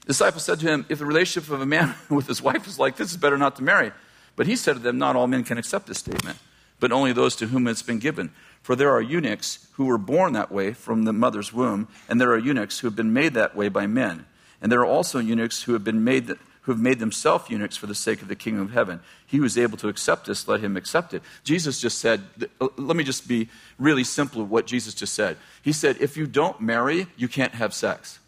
[0.02, 2.78] The disciple said to him, If the relationship of a man with his wife is
[2.78, 3.92] like this, it's better not to marry.
[4.36, 6.38] But he said to them, Not all men can accept this statement,
[6.80, 8.32] but only those to whom it's been given.
[8.62, 12.32] For there are eunuchs who were born that way from the mother's womb, and there
[12.32, 14.26] are eunuchs who have been made that way by men.
[14.62, 16.36] And there are also eunuchs who have been made
[16.70, 19.00] who have made themselves eunuchs for the sake of the kingdom of heaven.
[19.26, 21.24] He was able to accept this, let him accept it.
[21.44, 22.22] Jesus just said,
[22.62, 25.38] uh, let me just be really simple what Jesus just said.
[25.64, 28.20] He said, if you don't marry, you can't have sex.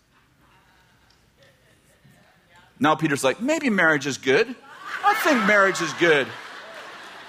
[2.79, 4.55] Now Peter's like, maybe marriage is good.
[5.05, 6.25] I think marriage is good.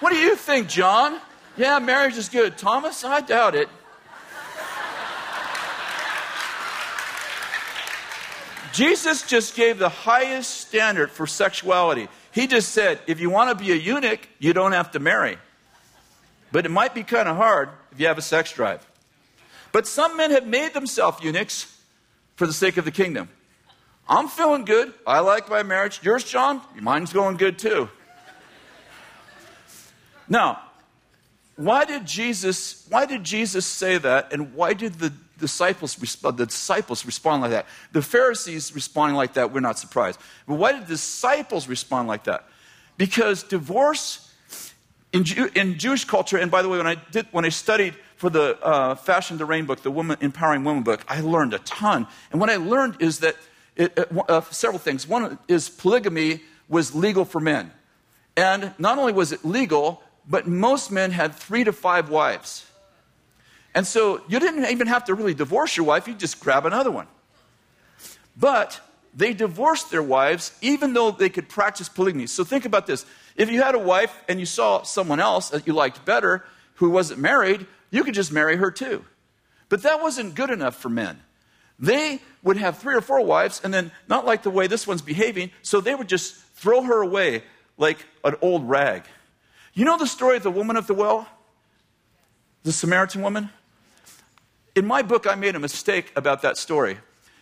[0.01, 1.20] What do you think, John?
[1.59, 2.57] Yeah, marriage is good.
[2.57, 3.68] Thomas, I doubt it.
[8.73, 12.09] Jesus just gave the highest standard for sexuality.
[12.33, 15.37] He just said, if you want to be a eunuch, you don't have to marry.
[16.51, 18.87] But it might be kind of hard if you have a sex drive.
[19.73, 21.79] But some men have made themselves eunuchs
[22.37, 23.29] for the sake of the kingdom.
[24.09, 24.93] I'm feeling good.
[25.07, 26.01] I like my marriage.
[26.03, 26.61] Yours, John?
[26.81, 27.89] Mine's going good too.
[30.29, 30.63] Now,
[31.57, 37.05] why did Jesus why did Jesus say that and why did the disciples, the disciples
[37.05, 37.66] respond like that.
[37.92, 40.18] The Pharisees responding like that, we're not surprised.
[40.46, 42.48] But why did the disciples respond like that?
[42.96, 44.31] Because divorce
[45.12, 47.94] in, Jew, in Jewish culture, and by the way, when I, did, when I studied
[48.16, 51.59] for the uh, Fashioned to Reign book, the woman, Empowering Women book, I learned a
[51.59, 52.07] ton.
[52.31, 53.37] And what I learned is that
[53.76, 55.07] it, uh, several things.
[55.07, 57.72] One is polygamy was legal for men.
[58.37, 62.64] And not only was it legal, but most men had three to five wives.
[63.75, 66.91] And so you didn't even have to really divorce your wife, you just grab another
[66.91, 67.07] one.
[68.37, 68.81] But
[69.15, 72.27] they divorced their wives even though they could practice polygamy.
[72.27, 73.05] So think about this.
[73.37, 76.45] If you had a wife and you saw someone else that you liked better
[76.77, 79.05] who wasn't married, you could just marry her too.
[79.69, 81.21] But that wasn't good enough for men.
[81.79, 85.03] They would have three or four wives and then not like the way this one's
[85.03, 87.43] behaving, so they would just throw her away
[87.79, 89.05] like an old rag.
[89.75, 91.27] You know the story of the woman of the well?
[92.62, 93.51] The Samaritan woman?
[94.75, 96.99] In my book, I made a mistake about that story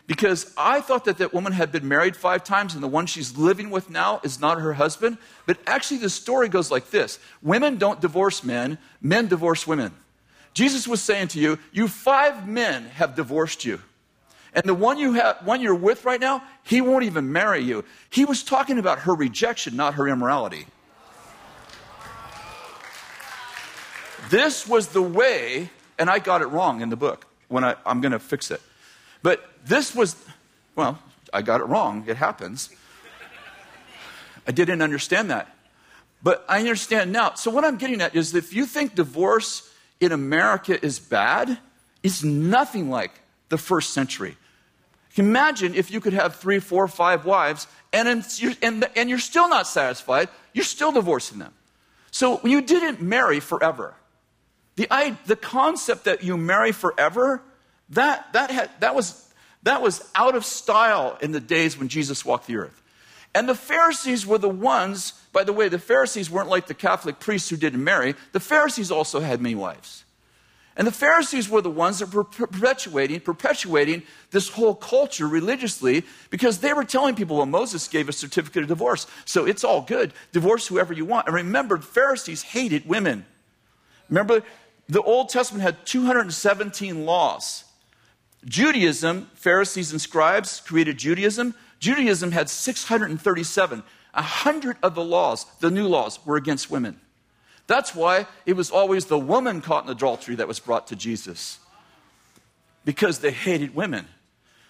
[0.07, 3.37] because I thought that that woman had been married five times and the one she's
[3.37, 5.19] living with now is not her husband.
[5.47, 9.93] But actually, the story goes like this Women don't divorce men, men divorce women.
[10.53, 13.81] Jesus was saying to you, You five men have divorced you.
[14.53, 17.85] And the one, you have, one you're with right now, he won't even marry you.
[18.11, 20.67] He was talking about her rejection, not her immorality.
[24.29, 25.71] This was the way
[26.01, 28.61] and I got it wrong in the book when I, I'm going to fix it.
[29.23, 30.17] But this was,
[30.75, 30.99] well,
[31.33, 32.05] I got it wrong.
[32.09, 32.71] It happens.
[34.49, 35.55] I didn't understand that.
[36.23, 37.35] But I understand now.
[37.35, 39.71] So, what I'm getting at is if you think divorce
[40.01, 41.59] in America is bad,
[42.03, 43.13] it's nothing like
[43.49, 44.37] the first century.
[45.17, 48.25] Imagine if you could have three, four, five wives and,
[48.63, 51.53] and, and you're still not satisfied, you're still divorcing them.
[52.11, 53.95] So you didn't marry forever.
[54.81, 57.43] The, I, the concept that you marry forever,
[57.91, 59.31] that, that, had, that, was,
[59.63, 62.81] that was out of style in the days when Jesus walked the earth.
[63.35, 67.21] And the Pharisees were the ones, by the way, the Pharisees weren't like the Catholic
[67.21, 68.15] priests who didn't marry.
[68.33, 70.05] The Pharisees also had many wives.
[70.79, 76.61] And the Pharisees were the ones that were perpetuating, perpetuating this whole culture religiously because
[76.61, 80.15] they were telling people, well, Moses gave a certificate of divorce, so it's all good.
[80.33, 81.27] Divorce whoever you want.
[81.27, 83.27] And remember, Pharisees hated women.
[84.09, 84.43] Remember,
[84.91, 87.65] the Old Testament had 217 laws.
[88.45, 91.55] Judaism, Pharisees and scribes created Judaism.
[91.79, 93.83] Judaism had 637.
[94.13, 96.99] A hundred of the laws, the new laws, were against women.
[97.69, 101.61] That's why it was always the woman caught in adultery that was brought to Jesus,
[102.85, 104.09] because they hated women.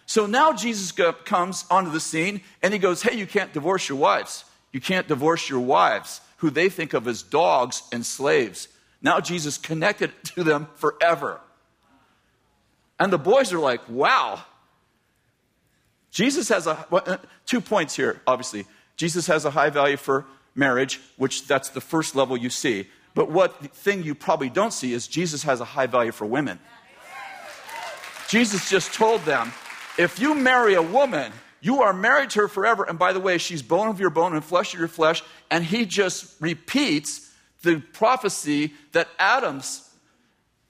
[0.05, 0.93] So now Jesus
[1.25, 4.45] comes onto the scene and he goes, Hey, you can't divorce your wives.
[4.71, 8.69] You can't divorce your wives, who they think of as dogs and slaves.
[9.03, 11.41] Now Jesus connected to them forever.
[12.99, 14.45] And the boys are like, Wow.
[16.11, 18.67] Jesus has a, uh, two points here, obviously.
[18.97, 22.89] Jesus has a high value for marriage, which that's the first level you see.
[23.15, 26.59] But what thing you probably don't see is Jesus has a high value for women.
[28.29, 29.53] Jesus just told them,
[29.99, 32.85] if you marry a woman, you are married to her forever.
[32.85, 35.23] And by the way, she's bone of your bone and flesh of your flesh.
[35.51, 37.30] And he just repeats
[37.63, 39.87] the prophecy that Adam's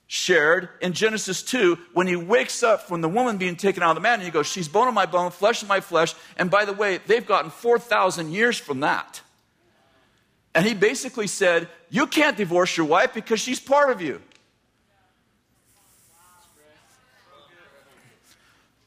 [0.07, 3.95] shared in Genesis 2 when he wakes up from the woman being taken out of
[3.95, 6.15] the man and he goes, She's bone of my bone, flesh of my flesh.
[6.37, 9.21] And by the way, they've gotten 4,000 years from that.
[10.53, 14.21] And he basically said, You can't divorce your wife because she's part of you.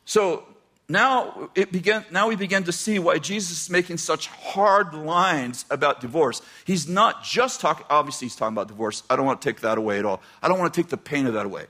[0.04, 0.46] So
[0.90, 5.66] now, it began, now we begin to see why Jesus is making such hard lines
[5.70, 6.42] about divorce.
[6.66, 9.02] He's not just talking, obviously, he's talking about divorce.
[9.10, 10.22] I don't want to take that away at all.
[10.42, 11.68] I don't want to take the pain of that away.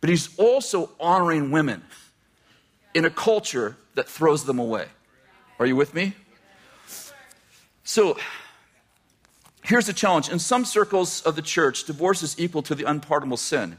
[0.00, 1.82] But he's also honoring women
[2.94, 4.86] in a culture that throws them away.
[5.58, 6.14] Are you with me?
[7.84, 8.16] So,
[9.62, 10.30] here's the challenge.
[10.30, 13.78] In some circles of the church, divorce is equal to the unpardonable sin.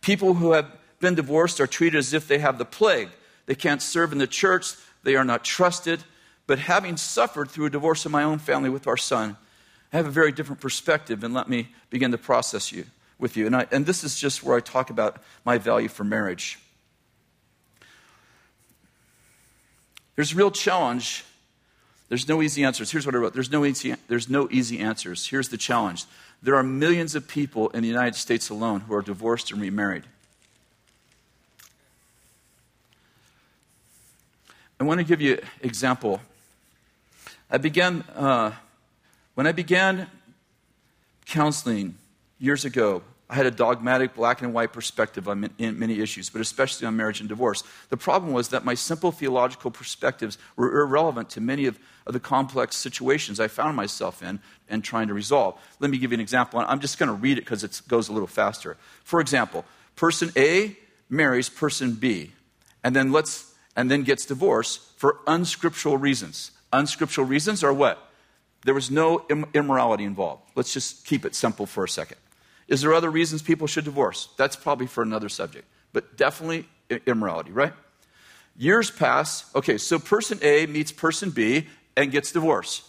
[0.00, 0.66] People who have
[0.98, 3.10] been divorced are treated as if they have the plague
[3.46, 4.74] they can't serve in the church.
[5.02, 6.02] They are not trusted.
[6.46, 9.36] But having suffered through a divorce in my own family with our son,
[9.92, 12.86] I have a very different perspective, and let me begin to process you
[13.18, 13.46] with you.
[13.46, 16.58] And, I, and this is just where I talk about my value for marriage.
[20.16, 21.24] There's a real challenge.
[22.08, 22.90] There's no easy answers.
[22.90, 23.34] Here's what I wrote.
[23.34, 25.26] There's no easy, there's no easy answers.
[25.26, 26.04] Here's the challenge.
[26.42, 30.04] There are millions of people in the United States alone who are divorced and remarried.
[34.78, 36.20] I want to give you an example.
[37.50, 38.52] I began, uh,
[39.34, 40.06] when I began
[41.24, 41.94] counseling
[42.38, 46.86] years ago, I had a dogmatic black and white perspective on many issues, but especially
[46.86, 47.64] on marriage and divorce.
[47.88, 52.20] The problem was that my simple theological perspectives were irrelevant to many of, of the
[52.20, 55.58] complex situations I found myself in and trying to resolve.
[55.80, 56.60] Let me give you an example.
[56.60, 58.76] I'm just going to read it because it goes a little faster.
[59.02, 59.64] For example,
[59.96, 60.76] person A
[61.08, 62.32] marries person B,
[62.84, 63.45] and then let's
[63.76, 66.50] and then gets divorced for unscriptural reasons.
[66.72, 68.10] Unscriptural reasons are what?
[68.64, 69.24] There was no
[69.54, 70.42] immorality involved.
[70.56, 72.16] Let's just keep it simple for a second.
[72.66, 74.28] Is there other reasons people should divorce?
[74.36, 76.66] That's probably for another subject, but definitely
[77.06, 77.72] immorality, right?
[78.56, 79.54] Years pass.
[79.54, 82.82] Okay, so person A meets person B and gets divorced.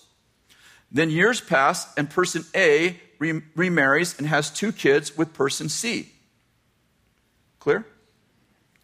[0.92, 6.12] Then years pass, and person A remarries and has two kids with person C.
[7.60, 7.86] Clear?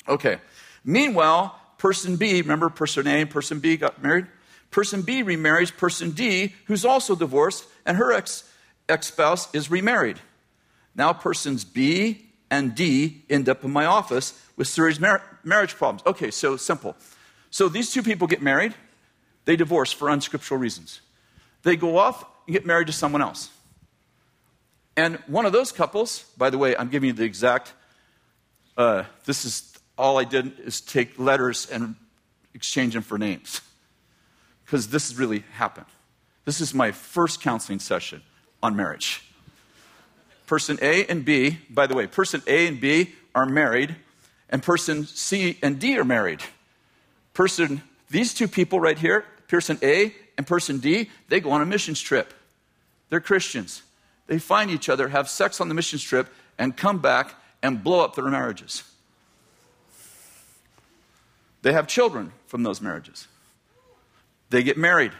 [0.08, 0.40] Okay.
[0.84, 4.28] Meanwhile, Person B, remember person A and person B got married?
[4.72, 8.46] Person B remarries person D, who's also divorced, and her ex
[9.02, 10.18] spouse is remarried.
[10.96, 16.04] Now, persons B and D end up in my office with serious mar- marriage problems.
[16.06, 16.96] Okay, so simple.
[17.52, 18.74] So these two people get married,
[19.44, 21.02] they divorce for unscriptural reasons.
[21.64, 23.50] They go off and get married to someone else.
[24.96, 27.74] And one of those couples, by the way, I'm giving you the exact,
[28.78, 31.96] uh, this is all I did is take letters and
[32.54, 33.62] exchange them for names.
[34.66, 35.86] Because this really happened.
[36.46, 38.22] This is my first counseling session
[38.62, 39.24] on marriage.
[40.48, 43.96] Person A and B, by the way, person A and B are married,
[44.50, 46.42] and person C and D are married.
[47.34, 51.66] Person, these two people right here, person A and person D, they go on a
[51.66, 52.34] missions trip.
[53.10, 53.84] They're Christians.
[54.28, 56.28] They find each other, have sex on the missions trip,
[56.58, 58.84] and come back and blow up their marriages.
[61.64, 63.28] They have children from those marriages.
[64.50, 65.14] They get married.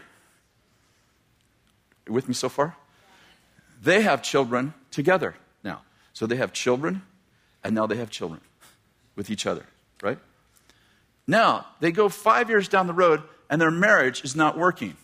[2.06, 2.76] with me so far?
[3.82, 5.34] They have children together
[5.64, 5.82] now.
[6.12, 7.02] So they have children,
[7.64, 8.42] and now they have children
[9.16, 9.64] with each other,
[10.02, 10.18] right?
[11.26, 14.96] Now, they go five years down the road, and their marriage is not working.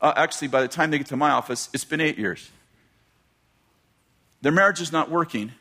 [0.00, 2.50] Uh, actually, by the time they get to my office, it's been eight years.
[4.42, 5.52] Their marriage is not working,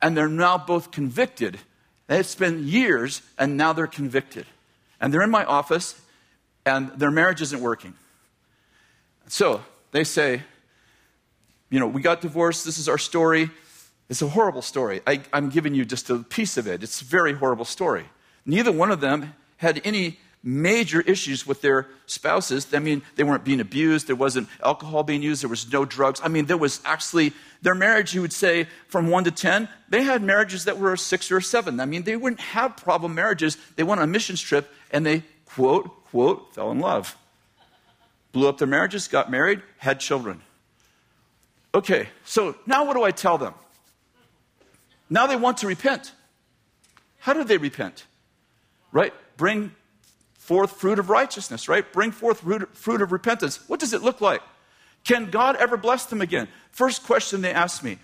[0.00, 1.58] and they're now both convicted.
[2.18, 4.46] It's been years, and now they're convicted.
[5.00, 6.00] And they're in my office,
[6.64, 7.94] and their marriage isn't working.
[9.28, 10.42] So they say,
[11.70, 12.64] You know, we got divorced.
[12.64, 13.50] This is our story.
[14.08, 15.00] It's a horrible story.
[15.06, 16.82] I, I'm giving you just a piece of it.
[16.82, 18.04] It's a very horrible story.
[18.44, 22.66] Neither one of them had any major issues with their spouses.
[22.74, 26.20] I mean, they weren't being abused, there wasn't alcohol being used, there was no drugs.
[26.22, 27.32] I mean, there was actually
[27.62, 31.30] their marriage, you would say, from one to 10, they had marriages that were six
[31.30, 31.78] or seven.
[31.78, 33.56] I mean, they wouldn't have problem marriages.
[33.76, 37.16] They went on a missions trip and they, quote, quote, fell in love.
[38.32, 40.42] Blew up their marriages, got married, had children.
[41.74, 43.54] Okay, so now what do I tell them?
[45.08, 46.12] Now they want to repent.
[47.18, 48.06] How do they repent?
[48.90, 49.14] Right?
[49.36, 49.72] Bring
[50.42, 51.90] forth fruit of righteousness, right?
[51.92, 52.40] Bring forth
[52.72, 53.60] fruit of repentance.
[53.68, 54.42] What does it look like?
[55.04, 56.48] Can God ever bless them again?
[56.72, 57.98] First question they asked me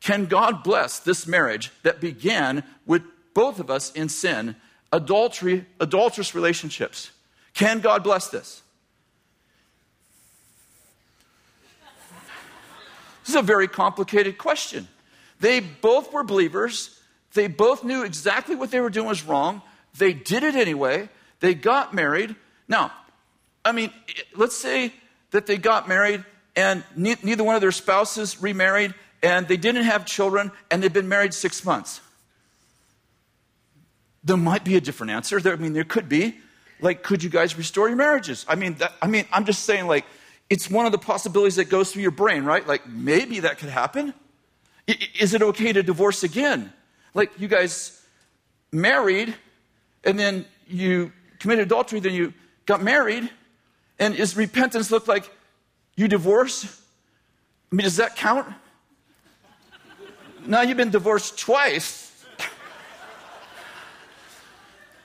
[0.00, 3.02] Can God bless this marriage that began with
[3.34, 4.56] both of us in sin,
[4.90, 7.10] adultery, adulterous relationships?
[7.52, 8.62] Can God bless this?
[13.20, 14.88] This is a very complicated question.
[15.40, 16.98] They both were believers.
[17.34, 19.60] They both knew exactly what they were doing was wrong.
[19.98, 21.10] They did it anyway.
[21.42, 22.36] They got married.
[22.68, 22.92] Now,
[23.64, 23.90] I mean,
[24.36, 24.94] let's say
[25.32, 26.24] that they got married
[26.54, 30.92] and ne- neither one of their spouses remarried and they didn't have children and they've
[30.92, 32.00] been married six months.
[34.22, 35.40] There might be a different answer.
[35.40, 36.36] There, I mean, there could be.
[36.80, 38.46] Like, could you guys restore your marriages?
[38.48, 40.04] I mean, that, I mean, I'm just saying, like,
[40.48, 42.64] it's one of the possibilities that goes through your brain, right?
[42.64, 44.14] Like, maybe that could happen.
[44.88, 46.72] I, is it okay to divorce again?
[47.14, 48.00] Like, you guys
[48.70, 49.34] married,
[50.04, 51.12] and then you
[51.42, 52.32] committed adultery, then you
[52.66, 53.28] got married,
[53.98, 55.28] and is repentance look like
[55.96, 56.80] you divorce?
[57.70, 58.46] I mean, does that count?
[60.46, 62.24] Now you've been divorced twice.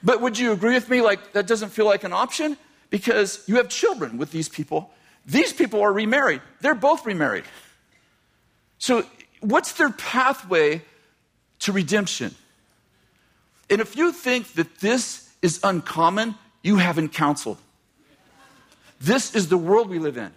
[0.04, 2.56] but would you agree with me like that doesn't feel like an option?
[2.92, 4.92] Because you have children with these people.
[5.26, 6.42] These people are remarried.
[6.62, 7.46] They're both remarried.
[8.78, 9.04] So,
[9.40, 10.84] what's their pathway
[11.60, 12.36] to redemption?
[13.72, 17.58] And if you think that this is uncommon, you haven't counseled.
[19.00, 20.32] This is the world we live in.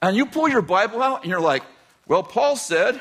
[0.00, 1.62] And you pull your Bible out and you're like,
[2.08, 3.00] well, Paul said,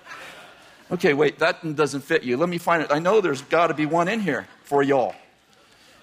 [0.90, 2.36] okay, wait, that doesn't fit you.
[2.36, 2.90] Let me find it.
[2.90, 5.14] I know there's got to be one in here for y'all.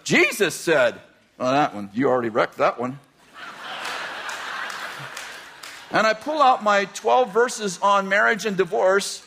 [0.04, 1.00] Jesus said,
[1.38, 3.00] well, that one, you already wrecked that one.
[5.92, 9.26] and I pull out my 12 verses on marriage and divorce,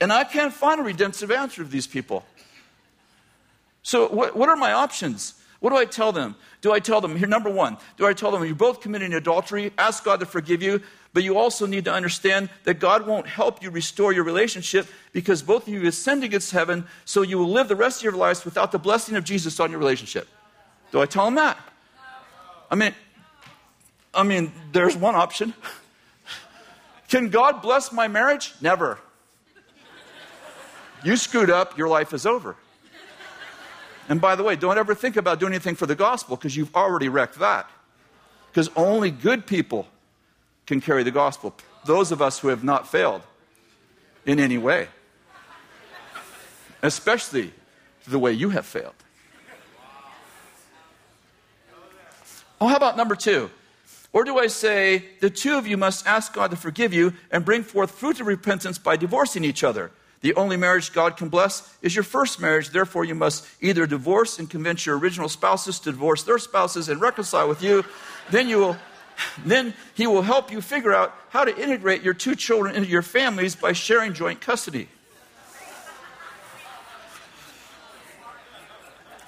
[0.00, 2.24] and I can't find a redemptive answer of these people.
[3.82, 5.34] So, what, what are my options?
[5.60, 6.34] What do I tell them?
[6.60, 9.72] Do I tell them, here, number one, do I tell them, you're both committing adultery,
[9.78, 13.62] ask God to forgive you, but you also need to understand that God won't help
[13.62, 17.68] you restore your relationship because both of you ascend against heaven, so you will live
[17.68, 20.26] the rest of your lives without the blessing of Jesus on your relationship.
[20.90, 21.58] Do I tell them that?
[22.70, 22.94] I mean,
[24.14, 25.54] I mean, there's one option.
[27.08, 28.52] Can God bless my marriage?
[28.60, 28.98] Never.
[31.04, 32.56] You screwed up, your life is over.
[34.08, 36.74] And by the way, don't ever think about doing anything for the gospel because you've
[36.74, 37.70] already wrecked that.
[38.50, 39.86] Because only good people
[40.66, 41.54] can carry the gospel.
[41.84, 43.22] Those of us who have not failed
[44.26, 44.88] in any way,
[46.82, 47.52] especially
[48.06, 48.94] the way you have failed.
[52.60, 53.50] Oh, how about number two?
[54.12, 57.44] Or do I say, the two of you must ask God to forgive you and
[57.44, 59.90] bring forth fruit of repentance by divorcing each other?
[60.22, 62.70] The only marriage God can bless is your first marriage.
[62.70, 67.00] Therefore, you must either divorce and convince your original spouses to divorce their spouses and
[67.00, 67.84] reconcile with you.
[68.30, 68.76] Then you will
[69.44, 73.02] then he will help you figure out how to integrate your two children into your
[73.02, 74.88] families by sharing joint custody.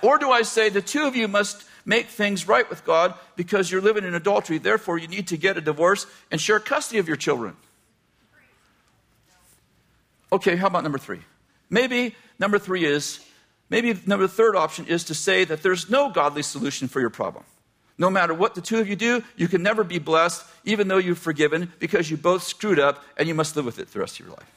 [0.00, 3.70] Or do I say the two of you must make things right with God because
[3.70, 7.08] you're living in adultery, therefore you need to get a divorce and share custody of
[7.08, 7.56] your children?
[10.34, 11.20] Okay, how about number three?
[11.70, 13.24] Maybe number three is,
[13.70, 17.44] maybe number third option is to say that there's no godly solution for your problem.
[17.98, 20.98] No matter what the two of you do, you can never be blessed, even though
[20.98, 24.18] you've forgiven, because you both screwed up and you must live with it the rest
[24.18, 24.50] of your life.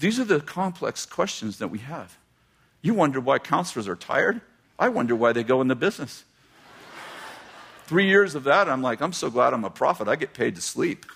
[0.00, 2.18] These are the complex questions that we have.
[2.82, 4.40] You wonder why counselors are tired?
[4.80, 6.24] I wonder why they go in the business.
[7.86, 10.08] Three years of that, I'm like, I'm so glad I'm a prophet.
[10.08, 11.06] I get paid to sleep.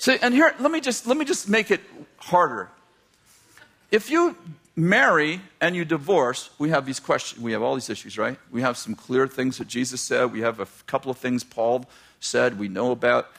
[0.00, 1.82] See, and here, let me just let me just make it
[2.16, 2.70] harder.
[3.90, 4.34] If you
[4.74, 7.42] marry and you divorce, we have these questions.
[7.42, 8.38] We have all these issues, right?
[8.50, 10.32] We have some clear things that Jesus said.
[10.32, 11.84] We have a couple of things Paul
[12.18, 12.58] said.
[12.58, 13.30] We know about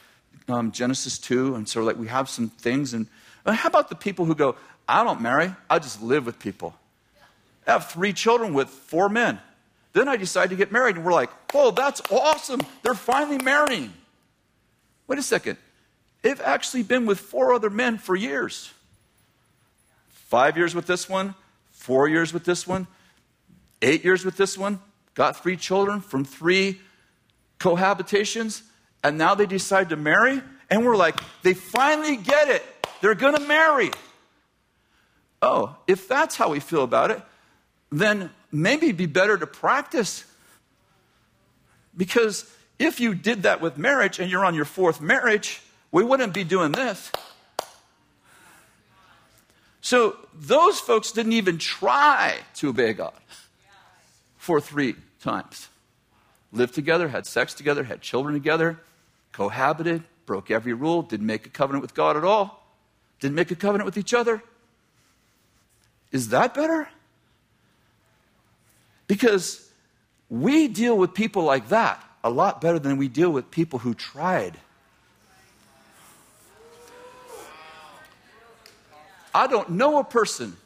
[0.48, 1.56] um, Genesis 2.
[1.56, 2.94] And so, like, we have some things.
[2.94, 3.08] And
[3.44, 4.54] how about the people who go,
[4.88, 6.76] I don't marry, I just live with people?
[7.66, 9.40] I have three children with four men.
[9.94, 10.94] Then I decide to get married.
[10.94, 12.60] And we're like, oh, that's awesome.
[12.84, 13.92] They're finally marrying.
[15.08, 15.58] Wait a second.
[16.22, 18.72] They've actually been with four other men for years.
[20.08, 21.34] Five years with this one,
[21.72, 22.86] four years with this one,
[23.82, 24.80] eight years with this one,
[25.14, 26.80] got three children from three
[27.58, 28.62] cohabitations,
[29.04, 30.40] and now they decide to marry.
[30.70, 32.64] And we're like, they finally get it.
[33.00, 33.90] They're going to marry.
[35.42, 37.20] Oh, if that's how we feel about it,
[37.90, 40.24] then maybe it'd be better to practice.
[41.96, 45.60] Because if you did that with marriage and you're on your fourth marriage,
[45.92, 47.12] we wouldn't be doing this.
[49.82, 53.12] So those folks didn't even try to obey God
[54.36, 55.68] for three times.
[56.50, 58.78] Lived together, had sex together, had children together,
[59.32, 62.64] cohabited, broke every rule, didn't make a covenant with God at all,
[63.20, 64.42] didn't make a covenant with each other.
[66.10, 66.88] Is that better?
[69.06, 69.68] Because
[70.30, 73.94] we deal with people like that a lot better than we deal with people who
[73.94, 74.56] tried
[79.34, 80.56] I don't know a person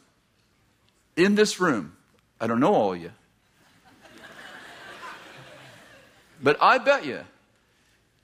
[1.15, 1.95] in this room,
[2.39, 3.11] I don't know all of you,
[6.41, 7.21] but I bet you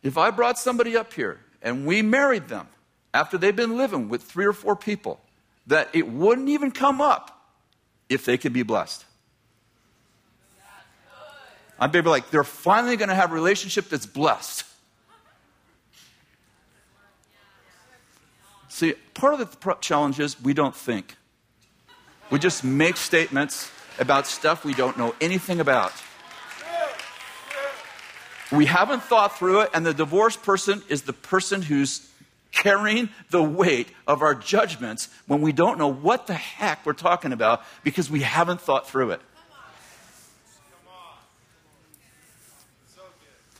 [0.03, 2.67] if I brought somebody up here and we married them
[3.13, 5.19] after they've been living with three or four people,
[5.67, 7.47] that it wouldn't even come up
[8.09, 9.05] if they could be blessed.
[11.79, 14.65] I'd be like, they're finally going to have a relationship that's blessed.
[18.74, 21.15] See, part of the challenge is we don't think.
[22.32, 23.69] We just make statements
[23.99, 25.93] about stuff we don't know anything about.
[28.51, 32.09] We haven't thought through it, and the divorced person is the person who's
[32.51, 37.32] carrying the weight of our judgments when we don't know what the heck we're talking
[37.32, 39.21] about because we haven't thought through it.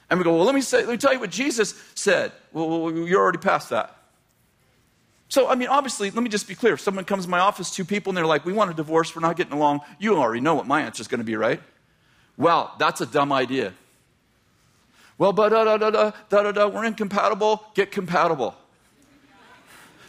[0.10, 2.32] And we go, well, let me, say, let me tell you what Jesus said.
[2.52, 3.96] Well, you're already past that.
[5.34, 6.76] So, I mean, obviously, let me just be clear.
[6.76, 9.16] If someone comes to my office, two people, and they're like, we want a divorce,
[9.16, 11.60] we're not getting along, you already know what my answer is going to be, right?
[12.38, 13.74] Well, that's a dumb idea.
[15.18, 18.54] Well, but da da da da da da da, we're incompatible, get compatible.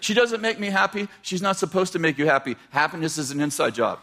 [0.00, 2.56] She doesn't make me happy, she's not supposed to make you happy.
[2.68, 4.00] Happiness is an inside job.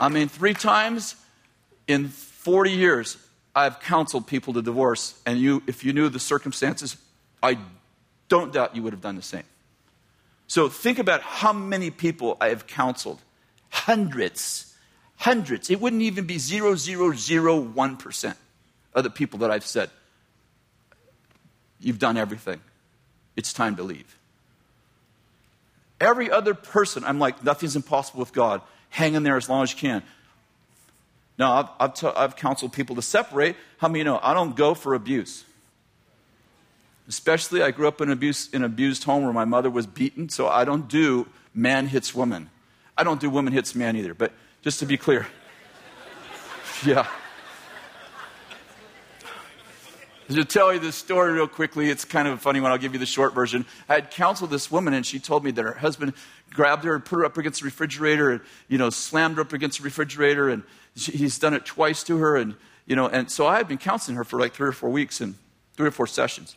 [0.00, 1.14] I mean, three times
[1.86, 3.16] in 40 years,
[3.54, 6.96] I've counseled people to divorce, and you, if you knew the circumstances,
[7.42, 7.58] I
[8.28, 9.44] don't doubt you would have done the same.
[10.46, 13.20] So think about how many people I have counseled.
[13.70, 14.74] Hundreds.
[15.16, 15.70] Hundreds.
[15.70, 18.34] It wouldn't even be 0.001%
[18.94, 19.90] of the people that I've said,
[21.80, 22.60] You've done everything.
[23.36, 24.16] It's time to leave.
[26.00, 28.62] Every other person, I'm like, Nothing's impossible with God.
[28.90, 30.02] Hang in there as long as you can.
[31.38, 33.56] Now, I've, I've, t- I've counseled people to separate.
[33.78, 34.18] How many you know?
[34.22, 35.44] I don't go for abuse.
[37.08, 40.28] Especially, I grew up in, abuse, in an abused home where my mother was beaten,
[40.28, 42.50] so I don't do man hits woman.
[42.96, 44.32] I don't do woman hits man either, but
[44.62, 45.26] just to be clear.
[46.84, 47.06] yeah.
[50.28, 52.70] To tell you this story real quickly, it's kind of a funny one.
[52.70, 53.64] I'll give you the short version.
[53.88, 56.12] I had counseled this woman, and she told me that her husband
[56.50, 59.54] grabbed her and put her up against the refrigerator, and you know, slammed her up
[59.54, 60.64] against the refrigerator, and
[61.06, 62.54] he's done it twice to her, and
[62.86, 65.20] you know, and so I had been counseling her for like three or four weeks
[65.20, 65.34] and
[65.74, 66.56] three or four sessions,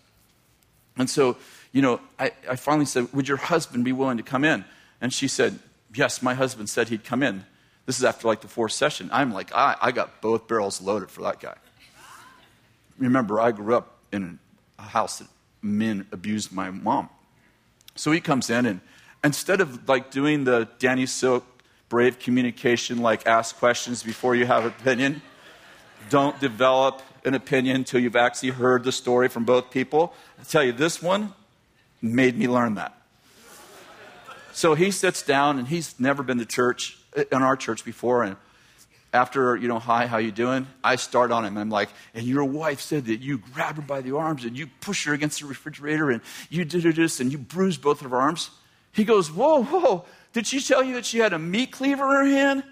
[0.98, 1.38] and so
[1.72, 4.66] you know, I, I finally said, "Would your husband be willing to come in?"
[5.00, 5.60] And she said,
[5.94, 7.46] "Yes, my husband said he'd come in."
[7.86, 9.10] This is after like the fourth session.
[9.12, 11.56] I'm like, I, I got both barrels loaded for that guy
[13.02, 14.40] remember, I grew up in
[14.80, 15.28] a house that
[15.62, 17.10] men abused my mom.
[17.96, 18.82] So he comes in, and
[19.24, 21.46] instead of like doing the Danny Silk
[21.92, 25.22] brave communication, like ask questions before you have opinion,
[26.10, 30.14] don't develop an opinion until you've actually heard the story from both people.
[30.40, 31.34] I tell you, this one
[32.02, 32.98] made me learn that.
[34.54, 38.24] So he sits down and he's never been to church eh, in our church before
[38.24, 38.38] and
[39.12, 40.68] after, you know, hi, how you doing?
[40.82, 41.58] I start on him.
[41.58, 44.68] I'm like, and your wife said that you grabbed her by the arms and you
[44.80, 48.18] pushed her against the refrigerator and you did this and you bruised both of her
[48.18, 48.50] arms.
[48.94, 50.06] He goes, whoa, whoa.
[50.34, 52.64] Did she tell you that she had a meat cleaver in her hand?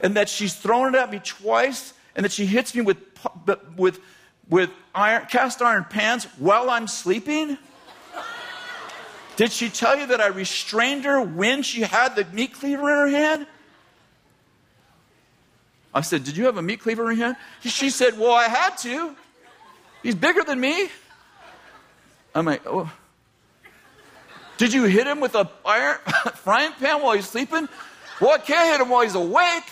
[0.00, 2.98] and that she's thrown it at me twice and that she hits me with,
[3.76, 4.00] with,
[4.50, 7.56] with iron, cast iron pans while I'm sleeping?
[9.36, 13.12] Did she tell you that I restrained her when she had the meat cleaver in
[13.12, 13.46] her hand?
[15.92, 17.36] I said, Did you have a meat cleaver in your hand?
[17.62, 19.16] She said, Well, I had to.
[20.02, 20.88] He's bigger than me.
[22.34, 22.92] I'm like, Oh.
[24.56, 25.98] Did you hit him with a iron
[26.34, 27.68] frying pan while he's sleeping?
[28.20, 29.64] Well, I can't hit him while he's awake.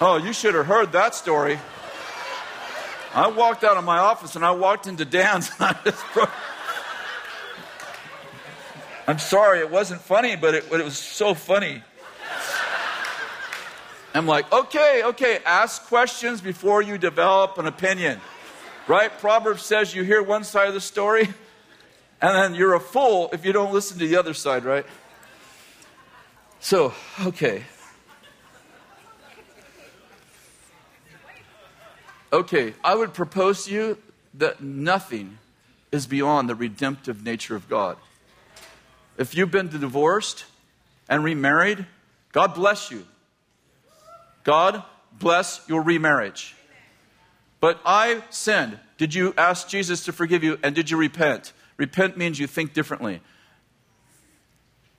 [0.00, 1.58] Oh, you should have heard that story.
[3.14, 6.30] I walked out of my office and I walked into Dann's and I just broke.
[9.06, 11.82] I'm sorry, it wasn't funny, but it, it was so funny.
[14.14, 18.20] I'm like, okay, okay, ask questions before you develop an opinion.
[18.90, 19.16] Right?
[19.20, 21.28] Proverbs says you hear one side of the story,
[22.20, 24.84] and then you're a fool if you don't listen to the other side, right?
[26.58, 26.92] So,
[27.24, 27.62] okay.
[32.32, 33.98] Okay, I would propose to you
[34.34, 35.38] that nothing
[35.92, 37.96] is beyond the redemptive nature of God.
[39.16, 40.46] If you've been divorced
[41.08, 41.86] and remarried,
[42.32, 43.06] God bless you.
[44.42, 44.82] God
[45.16, 46.56] bless your remarriage.
[47.60, 48.78] But I sinned.
[48.96, 51.52] Did you ask Jesus to forgive you and did you repent?
[51.76, 53.20] Repent means you think differently.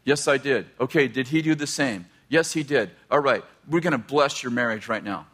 [0.04, 0.68] Yes, I did.
[0.80, 2.06] Okay, did he do the same?
[2.30, 2.92] Yes, he did.
[3.10, 5.28] All right, we're going to bless your marriage right now.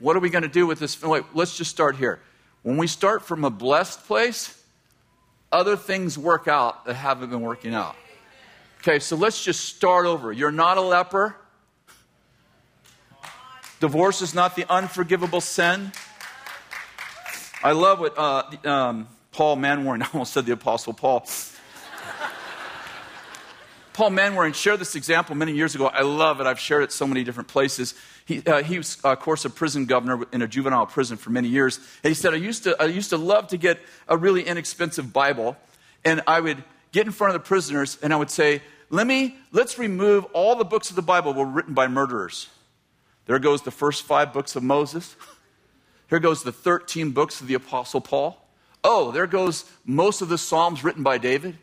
[0.00, 1.00] What are we going to do with this?
[1.02, 2.20] Wait, let's just start here.
[2.62, 4.60] When we start from a blessed place,
[5.50, 7.96] other things work out that haven't been working out.
[8.78, 10.30] Okay, so let's just start over.
[10.30, 11.36] You're not a leper.
[13.80, 15.92] Divorce is not the unforgivable sin.
[17.64, 21.26] I love what uh, um, Paul Manwaring, I almost said the Apostle Paul.
[23.94, 25.86] Paul Manwaring shared this example many years ago.
[25.86, 26.46] I love it.
[26.46, 27.94] I've shared it so many different places.
[28.26, 31.48] He, uh, he was, of course, a prison governor in a juvenile prison for many
[31.48, 31.78] years.
[32.02, 35.12] And he said, I used, to, I used to love to get a really inexpensive
[35.12, 35.56] Bible,
[36.04, 36.62] and I would
[36.92, 38.60] get in front of the prisoners and I would say,
[38.90, 42.48] Let me, let's remove all the books of the Bible were written by murderers.
[43.24, 45.16] There goes the first five books of Moses.
[46.08, 48.40] Here goes the 13 books of the Apostle Paul.
[48.82, 51.56] Oh, there goes most of the Psalms written by David.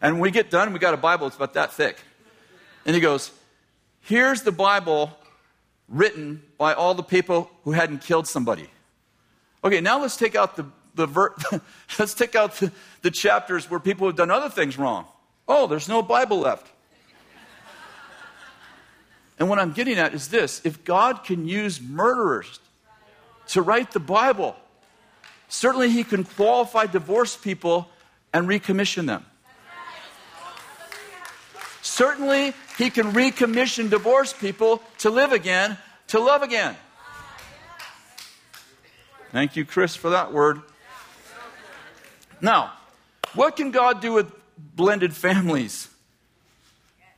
[0.00, 1.98] And when we get done, we got a Bible, it's about that thick.
[2.84, 3.30] And he goes,
[4.00, 5.16] Here's the Bible
[5.88, 8.68] written by all the people who hadn't killed somebody.
[9.62, 11.34] Okay, now let's take out the, the ver-
[11.98, 12.72] let's take out the,
[13.02, 15.06] the chapters where people have done other things wrong.
[15.46, 16.68] Oh, there's no Bible left.
[19.38, 22.60] And what I'm getting at is this if God can use murderers
[23.48, 24.56] to write the Bible,
[25.48, 27.88] certainly He can qualify divorced people
[28.32, 29.24] and recommission them.
[31.82, 35.76] Certainly, He can recommission divorced people to live again,
[36.08, 36.76] to love again.
[39.32, 40.60] Thank you, Kris, for that word.
[42.40, 42.72] Now,
[43.34, 45.88] what can God do with blended families?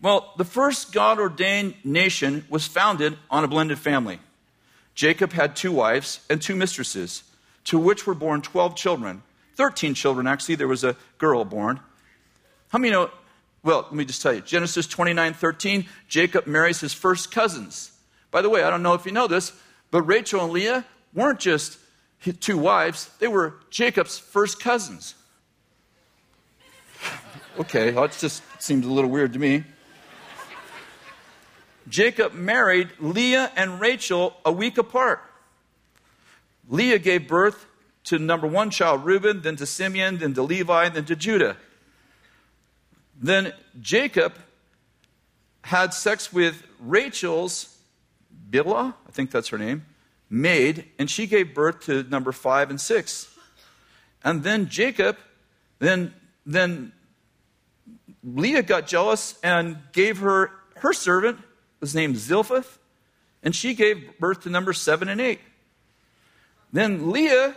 [0.01, 4.21] Well, the first God ordained nation was founded on a blended family.
[4.95, 7.25] Jacob had two wives and two mistresses,
[7.65, 9.23] to which were born 12 children.
[9.57, 10.55] 13 children, actually.
[10.55, 11.81] There was a girl born.
[12.69, 13.11] How many know?
[13.63, 17.93] Well, let me just tell you Genesis 29 13, Jacob marries his first cousins.
[18.31, 19.53] By the way, I don't know if you know this,
[19.91, 20.85] but Rachel and Leah
[21.15, 21.79] weren't just
[22.33, 25.15] two wives, they were Jacob's first cousins.
[27.61, 29.65] okay, well, it just seems a little weird to me.
[31.89, 35.23] Jacob married Leah and Rachel a week apart.
[36.69, 37.67] Leah gave birth
[38.05, 41.57] to number one child, Reuben, then to Simeon, then to Levi, then to Judah.
[43.21, 44.35] Then Jacob
[45.63, 47.77] had sex with Rachel's
[48.51, 49.87] Bilhah, I think that's her name,
[50.29, 53.35] maid, and she gave birth to number five and six.
[54.23, 55.17] And then Jacob,
[55.79, 56.15] then,
[56.45, 56.93] then
[58.23, 61.39] Leah got jealous and gave her her servant
[61.85, 62.65] was named Zilpah,
[63.43, 65.41] and she gave birth to number seven and eight.
[66.73, 67.55] Then Leah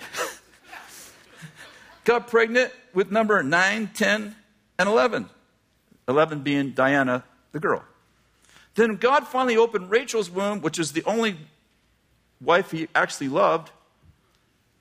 [2.04, 4.34] got pregnant with number nine, ten,
[4.76, 5.30] and 11.
[6.08, 7.84] 11 being Dinah, the girl.
[8.74, 11.36] Then God finally opened Rachel's womb, which is the only
[12.40, 13.70] wife he actually loved.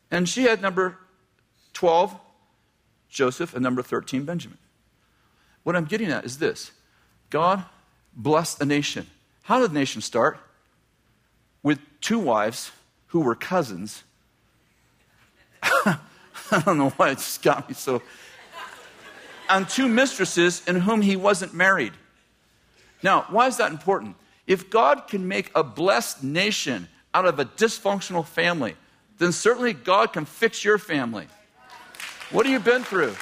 [0.10, 0.98] And she had number
[1.74, 2.18] 12,
[3.08, 4.58] Joseph, and number 13, Benjamin.
[5.62, 6.72] What I'm getting at is this
[7.30, 7.64] God
[8.16, 9.08] blessed a nation.
[9.44, 10.40] How did the nation start?
[11.62, 12.72] With two wives
[13.08, 14.04] who were cousins.
[15.64, 16.00] I
[16.66, 18.02] don't know why it just got me so.
[19.50, 21.94] And two mistresses in whom he wasn't married.
[23.04, 24.16] Now, why is that important?
[24.48, 28.76] If God can make a blessed nation out of a dysfunctional family,
[29.18, 31.28] then certainly God can fix your family.
[32.32, 33.16] What have you been through?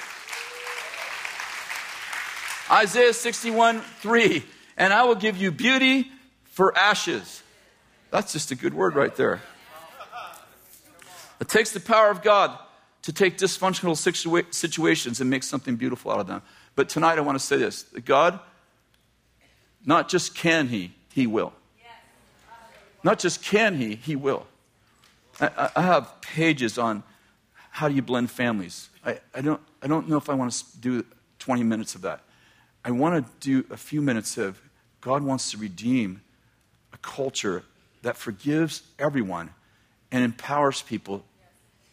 [2.70, 4.42] Isaiah 61 3.
[4.76, 6.10] And I will give you beauty
[6.44, 7.42] for ashes.
[8.10, 9.40] That's just a good word right there.
[11.40, 12.58] It takes the power of God
[13.02, 16.42] to take dysfunctional situa- situations and make something beautiful out of them.
[16.74, 18.38] But tonight I want to say this God,
[19.84, 21.52] not just can He, He will.
[23.02, 24.46] Not just can He, He will.
[25.40, 27.02] I, I have pages on
[27.70, 28.88] how do you blend families.
[29.04, 31.04] I, I, don't, I don't know if I want to do
[31.40, 32.20] 20 minutes of that.
[32.84, 34.60] I want to do a few minutes of
[35.04, 36.22] God wants to redeem
[36.94, 37.62] a culture
[38.00, 39.50] that forgives everyone
[40.10, 41.22] and empowers people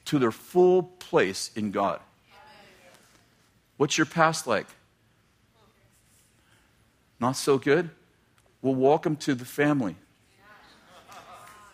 [0.06, 2.00] to their full place in God.
[3.76, 4.66] What's your past like?
[7.20, 7.90] Not so good?
[8.62, 9.98] Well, welcome to the family.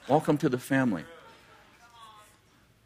[0.08, 1.04] Welcome to the family.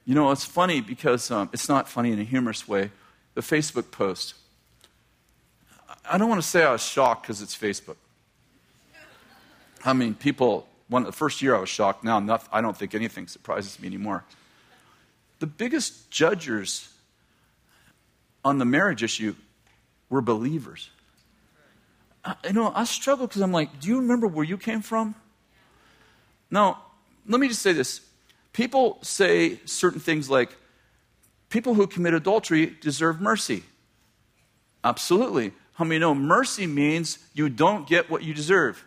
[0.05, 2.91] You know, it's funny because um, it's not funny in a humorous way.
[3.33, 4.33] The Facebook post.
[6.03, 7.95] I don't want to say I was shocked because it's Facebook.
[9.83, 12.03] I mean, people, one, the first year I was shocked.
[12.03, 14.23] Now not, I don't think anything surprises me anymore.
[15.39, 16.89] The biggest judges
[18.43, 19.35] on the marriage issue
[20.09, 20.89] were believers.
[22.23, 25.15] I, you know, I struggle because I'm like, do you remember where you came from?
[26.51, 26.83] Now,
[27.27, 28.01] let me just say this.
[28.53, 30.55] People say certain things like,
[31.49, 33.63] people who commit adultery deserve mercy.
[34.83, 35.53] Absolutely.
[35.73, 38.83] How many know mercy means you don't get what you deserve?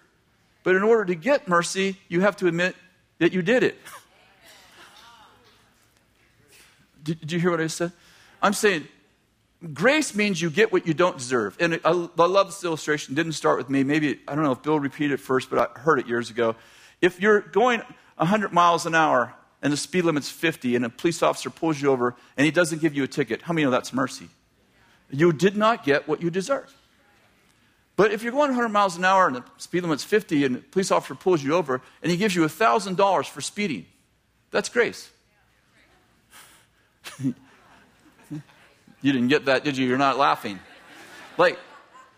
[0.64, 2.74] But in order to get mercy, you have to admit
[3.18, 3.78] that you did it.
[7.04, 7.92] Did, did you hear what I said?
[8.42, 8.88] I'm saying
[9.72, 11.56] grace means you get what you don't deserve.
[11.60, 13.12] And I, I love this illustration.
[13.12, 13.84] It didn't start with me.
[13.84, 16.56] Maybe, I don't know if Bill repeated it first, but I heard it years ago.
[17.00, 17.82] If you're going
[18.16, 21.90] 100 miles an hour and the speed limit's 50 and a police officer pulls you
[21.90, 24.28] over and he doesn't give you a ticket, how many know that's mercy?
[25.10, 26.74] You did not get what you deserve.
[27.96, 30.60] But if you're going 100 miles an hour and the speed limit's 50 and the
[30.60, 33.86] police officer pulls you over and he gives you $1,000 for speeding,
[34.50, 35.10] that's grace.
[37.22, 37.34] you
[39.02, 39.86] didn't get that, did you?
[39.86, 40.58] You're not laughing.
[41.38, 41.58] Like,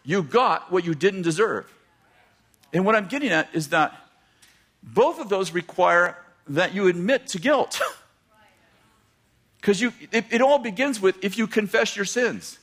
[0.03, 1.71] you got what you didn't deserve.
[2.73, 3.95] And what I'm getting at is that
[4.83, 6.17] both of those require
[6.49, 7.81] that you admit to guilt.
[9.59, 12.61] Because you, it, it all begins with if you confess your sins.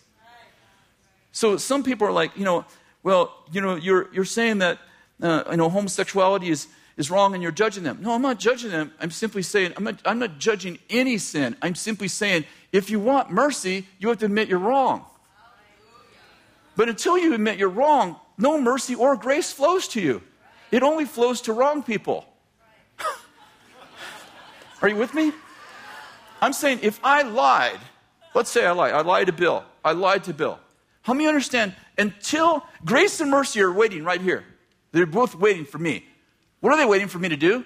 [1.33, 2.63] So some people are like, you know,
[3.03, 4.79] well, you know, you're, you're saying that,
[5.21, 7.99] uh, you know, homosexuality is, is wrong and you're judging them.
[8.01, 8.91] No, I'm not judging them.
[8.99, 11.55] I'm simply saying, I'm not, I'm not judging any sin.
[11.61, 15.05] I'm simply saying, if you want mercy, you have to admit you're wrong.
[16.75, 20.21] But until you admit you're wrong, no mercy or grace flows to you.
[20.71, 22.25] It only flows to wrong people.
[24.81, 25.31] Are you with me?
[26.41, 27.79] I'm saying if I lied,
[28.33, 30.59] let's say I lied, I lied to Bill, I lied to Bill.
[31.03, 34.43] Help me understand until grace and mercy are waiting right here.
[34.91, 36.05] They're both waiting for me.
[36.59, 37.65] What are they waiting for me to do?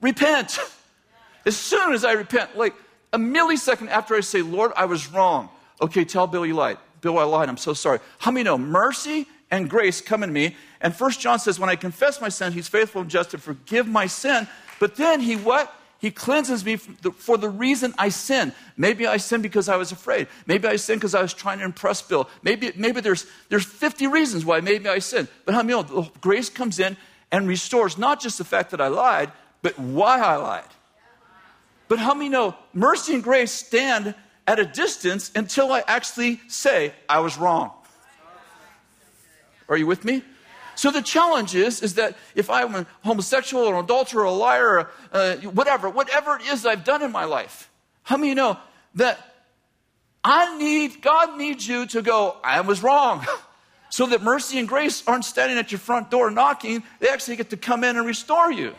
[0.00, 0.58] Repent.
[1.46, 2.74] As soon as I repent, like
[3.12, 5.48] a millisecond after I say, Lord, I was wrong.
[5.80, 6.78] Okay, tell Bill you lied.
[7.00, 7.48] Bill, I lied.
[7.48, 7.98] I'm so sorry.
[8.18, 10.56] How many know mercy and grace come in me?
[10.80, 13.88] And First John says, when I confess my sin, he's faithful and just to forgive
[13.88, 14.46] my sin.
[14.78, 15.74] But then he what?
[16.00, 18.52] He cleanses me for the reason I sin.
[18.76, 20.28] Maybe I sin because I was afraid.
[20.46, 22.28] Maybe I sin because I was trying to impress Bill.
[22.42, 25.28] Maybe, maybe there's, there's 50 reasons why maybe I sin.
[25.44, 26.96] But how many know grace comes in
[27.30, 29.30] and restores not just the fact that I lied,
[29.60, 30.64] but why I lied.
[31.88, 34.14] But how many know mercy and grace stand
[34.46, 37.72] at a distance until I actually say I was wrong?
[39.68, 40.22] Are you with me?
[40.80, 44.32] So the challenge is, is that if I'm a homosexual or an adulterer or a
[44.32, 47.68] liar or uh, whatever, whatever it is I've done in my life,
[48.02, 48.58] how many you know
[48.94, 49.18] that
[50.24, 53.26] I need, God needs you to go, I was wrong.
[53.90, 57.50] so that mercy and grace aren't standing at your front door knocking, they actually get
[57.50, 58.74] to come in and restore you.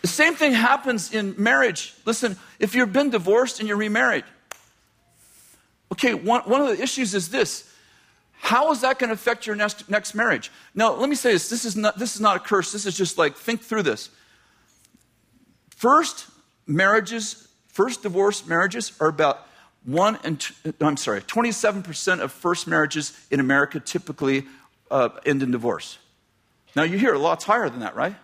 [0.00, 1.92] The same thing happens in marriage.
[2.06, 4.24] Listen, if you've been divorced and you're remarried,
[5.92, 7.70] okay, one, one of the issues is this
[8.44, 10.52] How is that going to affect your next, next marriage?
[10.74, 11.48] Now, let me say this.
[11.48, 12.72] This is, not, this is not a curse.
[12.72, 14.10] This is just like, think through this.
[15.70, 16.26] First
[16.66, 19.46] marriages, first divorce marriages are about
[19.82, 20.46] one and,
[20.78, 24.44] I'm sorry, 27% of first marriages in America typically
[24.90, 25.96] uh, end in divorce.
[26.76, 28.14] Now, you hear a lot higher than that, right?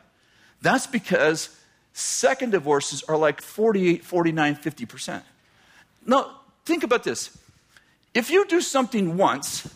[0.60, 1.48] That's because
[1.94, 5.22] second divorces are like 48, 49, 50%.
[6.04, 7.38] Now, think about this.
[8.12, 9.66] If you do something once,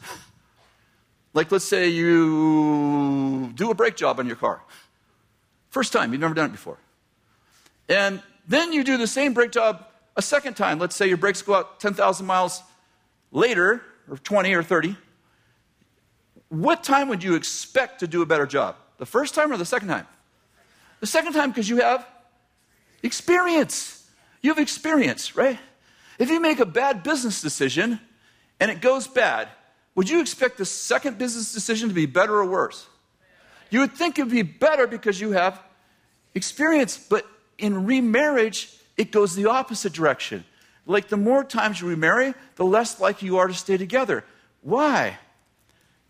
[1.34, 4.62] like let's say you do a brake job on your car,
[5.70, 6.78] first time, you've never done it before.
[7.88, 9.84] And then you do the same brake job
[10.16, 10.78] a second time.
[10.78, 12.62] Let's say your brakes go out 10,000 miles
[13.32, 14.96] later, or 20 or 30.
[16.48, 18.76] What time would you expect to do a better job?
[18.98, 20.06] The first time or the second time?
[21.00, 22.06] The second time because you have
[23.02, 24.08] experience.
[24.40, 25.58] You have experience, right?
[26.18, 27.98] If you make a bad business decision
[28.60, 29.48] and it goes bad,
[29.94, 32.86] would you expect the second business decision to be better or worse?
[33.70, 35.60] You would think it would be better because you have
[36.34, 37.26] experience, but
[37.58, 40.44] in remarriage, it goes the opposite direction.
[40.86, 44.24] Like the more times you remarry, the less likely you are to stay together.
[44.62, 45.18] Why?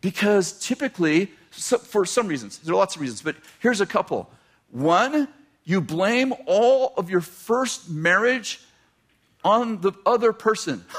[0.00, 4.30] Because typically, for some reasons, there are lots of reasons, but here's a couple.
[4.70, 5.28] One,
[5.64, 8.60] you blame all of your first marriage
[9.44, 10.84] on the other person.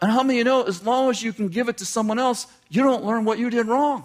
[0.00, 2.46] And how many you know, as long as you can give it to someone else,
[2.68, 4.04] you don't learn what you did wrong?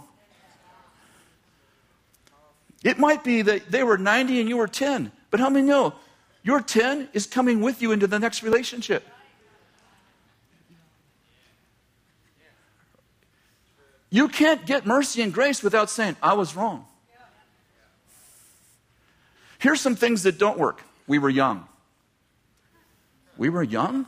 [2.83, 5.93] It might be that they were 90 and you were 10, but how many know
[6.41, 9.07] your 10 is coming with you into the next relationship?
[14.09, 16.85] You can't get mercy and grace without saying, I was wrong.
[19.57, 20.83] Here's some things that don't work.
[21.07, 21.67] We were young.
[23.37, 24.05] We were young?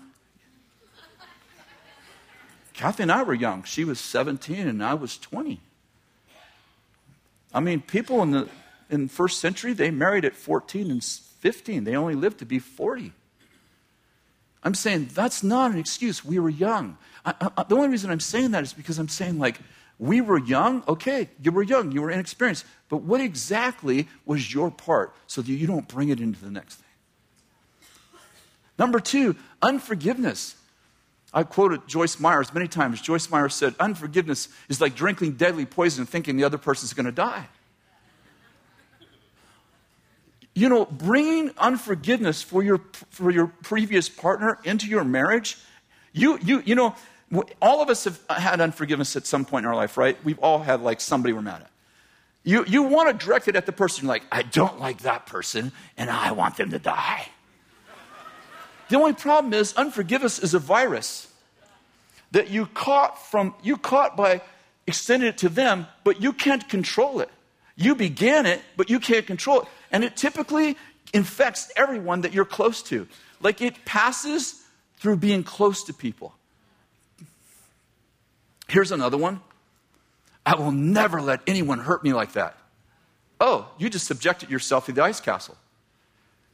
[2.75, 3.63] Kathy and I were young.
[3.63, 5.59] She was 17 and I was 20.
[7.53, 8.49] I mean, people in the
[8.89, 11.83] in the first century, they married at 14 and 15.
[11.83, 13.13] They only lived to be 40.
[14.63, 16.23] I'm saying that's not an excuse.
[16.23, 16.97] We were young.
[17.25, 19.59] I, I, the only reason I'm saying that is because I'm saying, like,
[19.97, 20.83] we were young.
[20.87, 22.65] Okay, you were young, you were inexperienced.
[22.89, 26.75] But what exactly was your part so that you don't bring it into the next
[26.75, 26.85] thing?
[28.77, 30.55] Number two, unforgiveness.
[31.33, 33.01] I quoted Joyce Myers many times.
[33.01, 37.05] Joyce Myers said, Unforgiveness is like drinking deadly poison and thinking the other person's going
[37.05, 37.47] to die.
[40.53, 45.57] You know, bringing unforgiveness for your, for your previous partner into your marriage,
[46.13, 46.95] you, you, you know,
[47.61, 50.17] all of us have had unforgiveness at some point in our life, right?
[50.23, 51.71] We've all had like somebody we're mad at.
[52.43, 55.71] You, you want to direct it at the person, like, I don't like that person
[55.97, 57.27] and I want them to die.
[58.89, 61.27] The only problem is unforgiveness is a virus
[62.31, 64.41] that you caught from you caught by
[64.87, 67.29] extending it to them, but you can't control it.
[67.75, 69.67] You began it, but you can't control it.
[69.91, 70.77] And it typically
[71.13, 73.07] infects everyone that you're close to.
[73.41, 74.61] Like it passes
[74.97, 76.33] through being close to people.
[78.67, 79.41] Here's another one
[80.45, 82.57] I will never let anyone hurt me like that.
[83.39, 85.57] Oh, you just subjected yourself to the ice castle.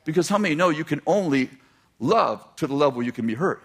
[0.04, 1.50] Because how many know you can only
[2.02, 3.64] love to the level you can be hurt?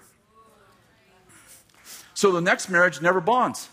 [2.15, 3.69] So the next marriage never bonds.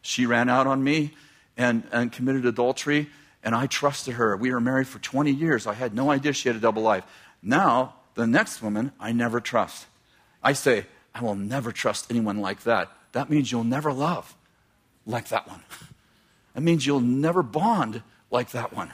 [0.00, 1.12] She ran out on me
[1.56, 3.10] and, and committed adultery,
[3.44, 4.36] and I trusted her.
[4.36, 5.66] We were married for 20 years.
[5.66, 7.04] I had no idea she had a double life.
[7.42, 9.86] Now, the next woman, I never trust.
[10.42, 12.90] I say, I will never trust anyone like that.
[13.12, 14.34] That means you'll never love
[15.06, 15.62] like that one.
[16.54, 18.90] That means you'll never bond like that one.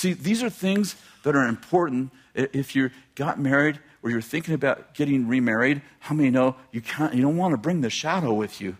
[0.00, 4.94] See, these are things that are important if you got married or you're thinking about
[4.94, 5.82] getting remarried.
[5.98, 8.78] How many know you, can't, you don't want to bring the shadow with you?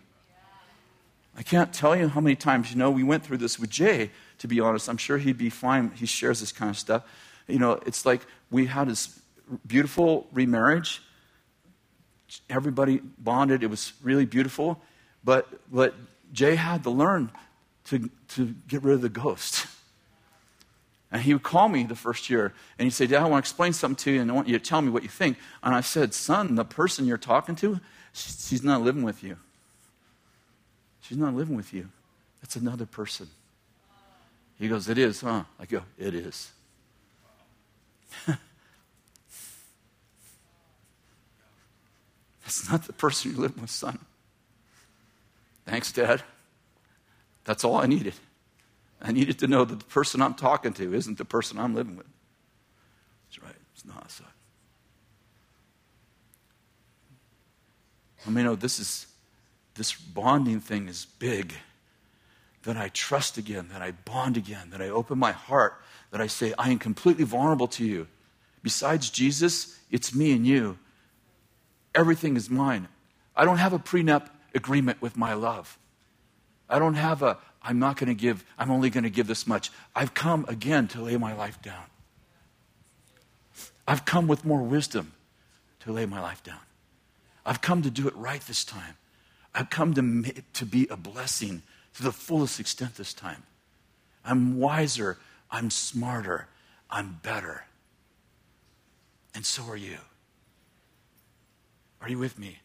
[1.37, 4.09] I can't tell you how many times, you know, we went through this with Jay,
[4.39, 4.89] to be honest.
[4.89, 5.91] I'm sure he'd be fine.
[5.91, 7.03] He shares this kind of stuff.
[7.47, 9.19] You know, it's like we had this
[9.67, 11.03] beautiful remarriage.
[12.49, 13.61] Everybody bonded.
[13.61, 14.81] It was really beautiful.
[15.23, 15.93] But, but
[16.33, 17.31] Jay had to learn
[17.89, 19.67] to, to get rid of the ghost.
[21.11, 23.49] And he would call me the first year and he'd say, Dad, I want to
[23.49, 25.37] explain something to you and I want you to tell me what you think.
[25.61, 27.81] And I said, Son, the person you're talking to,
[28.13, 29.37] she's not living with you.
[31.01, 31.89] She's not living with you.
[32.41, 33.27] That's another person.
[34.57, 35.43] He goes, It is, huh?
[35.59, 36.51] I go, It is.
[42.43, 43.99] That's not the person you live with, son.
[45.65, 46.21] Thanks, Dad.
[47.43, 48.13] That's all I needed.
[49.01, 51.97] I needed to know that the person I'm talking to isn't the person I'm living
[51.97, 52.07] with.
[53.27, 54.27] That's right, it's not a son.
[58.27, 59.07] I mean, oh, this is
[59.75, 61.53] this bonding thing is big.
[62.63, 65.81] That I trust again, that I bond again, that I open my heart,
[66.11, 68.07] that I say, I am completely vulnerable to you.
[68.61, 70.77] Besides Jesus, it's me and you.
[71.95, 72.87] Everything is mine.
[73.35, 75.79] I don't have a prenup agreement with my love.
[76.71, 79.45] I don't have a, I'm not going to give, I'm only going to give this
[79.45, 79.69] much.
[79.95, 81.83] I've come again to lay my life down.
[83.87, 85.11] I've come with more wisdom
[85.81, 86.59] to lay my life down.
[87.45, 88.95] I've come to do it right this time.
[89.53, 91.61] I've come to, to be a blessing
[91.95, 93.43] to the fullest extent this time.
[94.23, 95.17] I'm wiser.
[95.49, 96.47] I'm smarter.
[96.89, 97.65] I'm better.
[99.35, 99.97] And so are you.
[102.01, 102.59] Are you with me?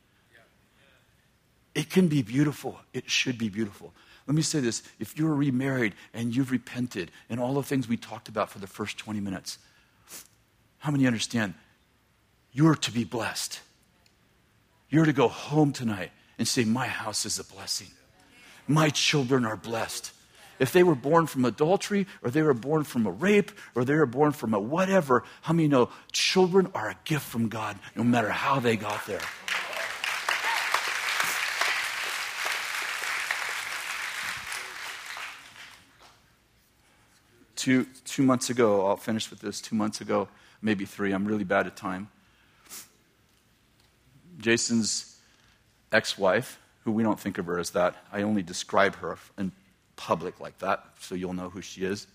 [1.76, 2.80] It can be beautiful.
[2.94, 3.92] It should be beautiful.
[4.26, 7.98] Let me say this if you're remarried and you've repented and all the things we
[7.98, 9.58] talked about for the first 20 minutes,
[10.78, 11.52] how many understand
[12.50, 13.60] you're to be blessed?
[14.88, 17.88] You're to go home tonight and say, My house is a blessing.
[18.66, 20.12] My children are blessed.
[20.58, 23.94] If they were born from adultery, or they were born from a rape, or they
[23.94, 28.02] were born from a whatever, how many know children are a gift from God no
[28.02, 29.20] matter how they got there?
[37.66, 39.60] Two, two months ago, I'll finish with this.
[39.60, 40.28] Two months ago,
[40.62, 42.08] maybe three, I'm really bad at time.
[44.38, 45.18] Jason's
[45.90, 49.50] ex wife, who we don't think of her as that, I only describe her in
[49.96, 52.06] public like that, so you'll know who she is.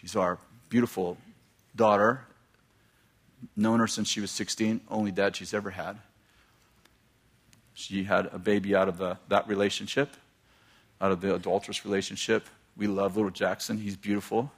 [0.00, 0.38] She's our
[0.70, 1.18] beautiful
[1.76, 2.22] daughter,
[3.56, 6.00] known her since she was 16, only dad she's ever had.
[7.74, 10.16] She had a baby out of the, that relationship,
[11.00, 12.48] out of the adulterous relationship.
[12.76, 13.78] We love little Jackson.
[13.78, 14.50] He's beautiful.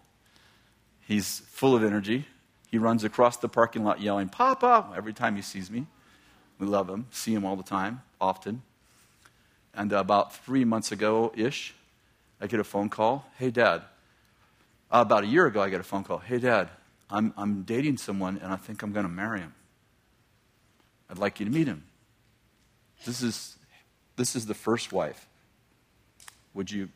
[1.06, 2.26] He's full of energy.
[2.68, 5.86] He runs across the parking lot yelling, Papa, every time he sees me.
[6.58, 8.62] We love him, see him all the time, often.
[9.72, 11.74] And about three months ago ish,
[12.40, 13.30] I get a phone call.
[13.38, 13.82] Hey, Dad.
[14.90, 16.18] About a year ago, I get a phone call.
[16.18, 16.70] Hey, Dad,
[17.08, 19.54] I'm, I'm dating someone and I think I'm going to marry him.
[21.08, 21.84] I'd like you to meet him.
[23.04, 23.56] This is,
[24.16, 25.28] this is the first wife.
[26.54, 26.88] Would you,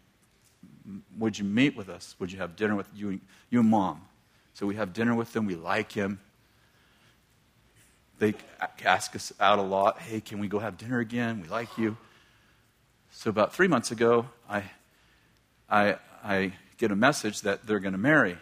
[1.19, 2.15] would you meet with us?
[2.19, 3.21] Would you have dinner with you,
[3.51, 4.03] you and mom?
[4.55, 5.47] So we have dinner with them.
[5.47, 6.21] We like him.
[8.19, 8.35] They
[8.85, 9.99] ask us out a lot.
[9.99, 11.41] Hey, can we go have dinner again?
[11.41, 11.97] We like you.
[13.13, 14.65] So about three months ago, I,
[15.69, 18.37] I, I get a message that they're going to marry.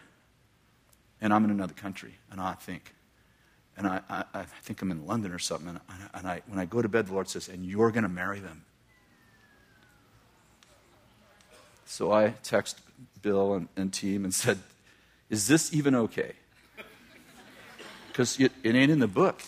[1.20, 2.14] And I'm in another country.
[2.30, 2.94] And I think,
[3.76, 5.68] and I, I, I think I'm in London or something.
[5.68, 5.80] And,
[6.14, 8.40] and I, when I go to bed, the Lord says, and you're going to marry
[8.40, 8.64] them.
[11.90, 12.78] So I text
[13.22, 14.58] Bill and, and team and said,
[15.30, 16.32] is this even okay?
[18.08, 19.40] Because it, it ain't in the book.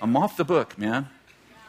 [0.00, 1.08] I'm off the book, man.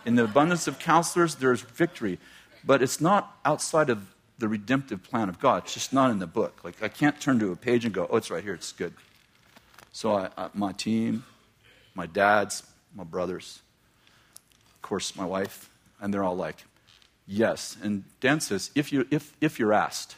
[0.06, 2.20] In the abundance of counselors, there's victory.
[2.64, 5.64] But it's not outside of the redemptive plan of God.
[5.64, 6.64] It's just not in the book.
[6.64, 8.94] Like, I can't turn to a page and go, oh, it's right here, it's good.
[9.92, 11.26] So, I, I, my team,
[11.96, 12.62] my dads,
[12.96, 13.62] my brothers,
[14.76, 16.64] of course, my wife, and they're all like,
[17.30, 17.78] yes.
[17.82, 20.16] And Dann says, if, you, if, if you're asked,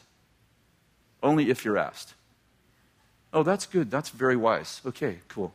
[1.21, 2.15] only if you're asked.
[3.33, 3.91] Oh, that's good.
[3.91, 4.81] That's very wise.
[4.85, 5.53] Okay, cool.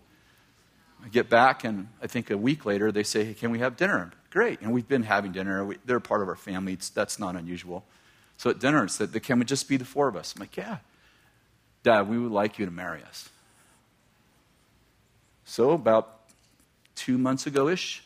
[1.05, 3.77] I get back, and I think a week later they say, hey, Can we have
[3.77, 4.13] dinner?
[4.31, 4.61] Great.
[4.61, 5.65] And we've been having dinner.
[5.65, 6.75] We, they're part of our family.
[6.75, 7.85] It's, that's not unusual.
[8.37, 10.35] So at dinner, it's that, Can we just be the four of us?
[10.37, 10.79] I'm like, Yeah.
[11.83, 13.29] Dad, we would like you to marry us.
[15.45, 16.19] So about
[16.97, 18.03] two months ago ish,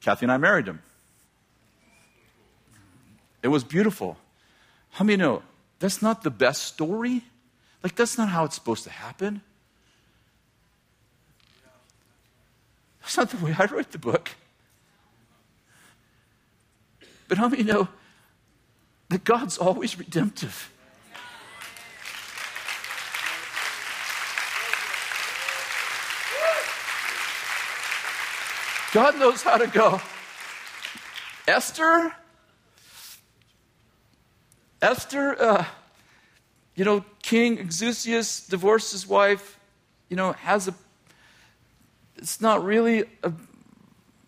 [0.00, 0.80] Kathy and I married him.
[3.42, 4.16] It was beautiful.
[4.90, 5.42] How many know
[5.78, 7.24] that's not the best story?
[7.82, 9.40] Like, that's not how it's supposed to happen.
[13.00, 14.30] That's not the way I wrote the book.
[17.28, 17.88] But how many know
[19.08, 20.70] that God's always redemptive?
[28.92, 30.00] God knows how to go.
[31.46, 32.12] Esther,
[34.82, 35.64] Esther, uh,
[36.74, 39.58] you know, King Exusius divorced his wife,
[40.08, 40.74] you know, has a
[42.16, 43.32] it's not really a,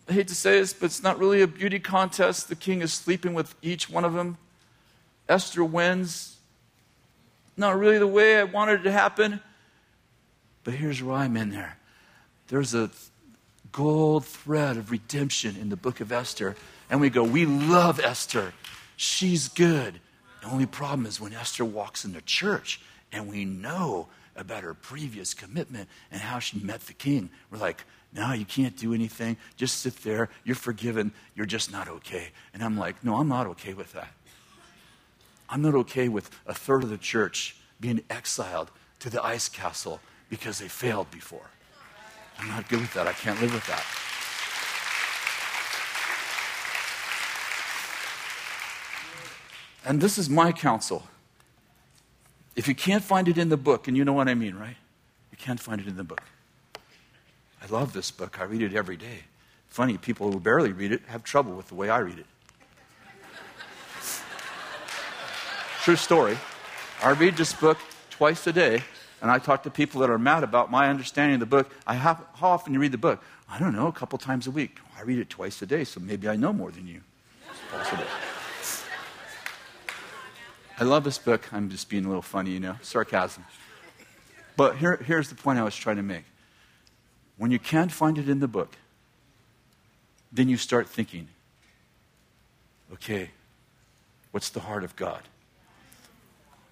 [0.09, 2.49] I hate to say this, but it's not really a beauty contest.
[2.49, 4.37] The king is sleeping with each one of them.
[5.29, 6.37] Esther wins.
[7.55, 9.39] Not really the way I wanted it to happen.
[10.63, 11.77] But here's why I'm in there.
[12.47, 12.89] There's a
[13.71, 16.55] gold thread of redemption in the book of Esther.
[16.89, 18.53] And we go, we love Esther.
[18.95, 19.99] She's good.
[20.43, 22.81] The only problem is when Esther walks into church
[23.13, 27.29] and we know about her previous commitment and how she met the king.
[27.49, 29.37] We're like, no, you can't do anything.
[29.55, 30.29] Just sit there.
[30.43, 31.13] You're forgiven.
[31.33, 32.31] You're just not okay.
[32.53, 34.09] And I'm like, no, I'm not okay with that.
[35.47, 40.01] I'm not okay with a third of the church being exiled to the ice castle
[40.29, 41.49] because they failed before.
[42.37, 43.07] I'm not good with that.
[43.07, 43.85] I can't live with that.
[49.85, 51.03] And this is my counsel.
[52.55, 54.77] If you can't find it in the book, and you know what I mean, right?
[55.31, 56.21] You can't find it in the book.
[57.61, 58.39] I love this book.
[58.39, 59.23] I read it every day.
[59.67, 62.25] Funny, people who barely read it have trouble with the way I read it.
[65.81, 66.37] True story.
[67.01, 67.77] I read this book
[68.09, 68.83] twice a day,
[69.21, 71.71] and I talk to people that are mad about my understanding of the book.
[71.87, 73.21] I have, how often you read the book?
[73.49, 74.77] I don't know, a couple times a week.
[74.97, 77.01] I read it twice a day, so maybe I know more than you.
[77.49, 78.05] It's possible.
[80.79, 81.53] I love this book.
[81.53, 83.45] I'm just being a little funny, you know, sarcasm.
[84.55, 86.23] But here, here's the point I was trying to make.
[87.37, 88.75] When you can't find it in the book,
[90.31, 91.27] then you start thinking,
[92.93, 93.29] okay,
[94.31, 95.21] what's the heart of God?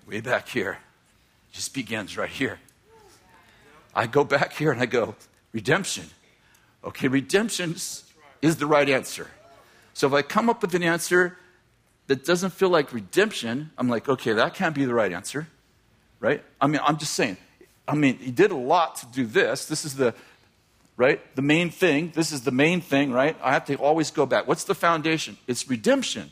[0.07, 0.79] Way back here.
[1.51, 2.59] Just begins right here.
[3.93, 5.15] I go back here and I go,
[5.51, 6.09] redemption.
[6.83, 7.75] Okay, redemption
[8.41, 9.27] is the right answer.
[9.93, 11.37] So if I come up with an answer
[12.07, 15.47] that doesn't feel like redemption, I'm like, okay, that can't be the right answer,
[16.19, 16.43] right?
[16.59, 17.37] I mean, I'm just saying.
[17.87, 19.65] I mean, he did a lot to do this.
[19.65, 20.13] This is the,
[20.97, 21.19] right?
[21.35, 22.11] The main thing.
[22.15, 23.35] This is the main thing, right?
[23.41, 24.47] I have to always go back.
[24.47, 25.37] What's the foundation?
[25.47, 26.31] It's redemption.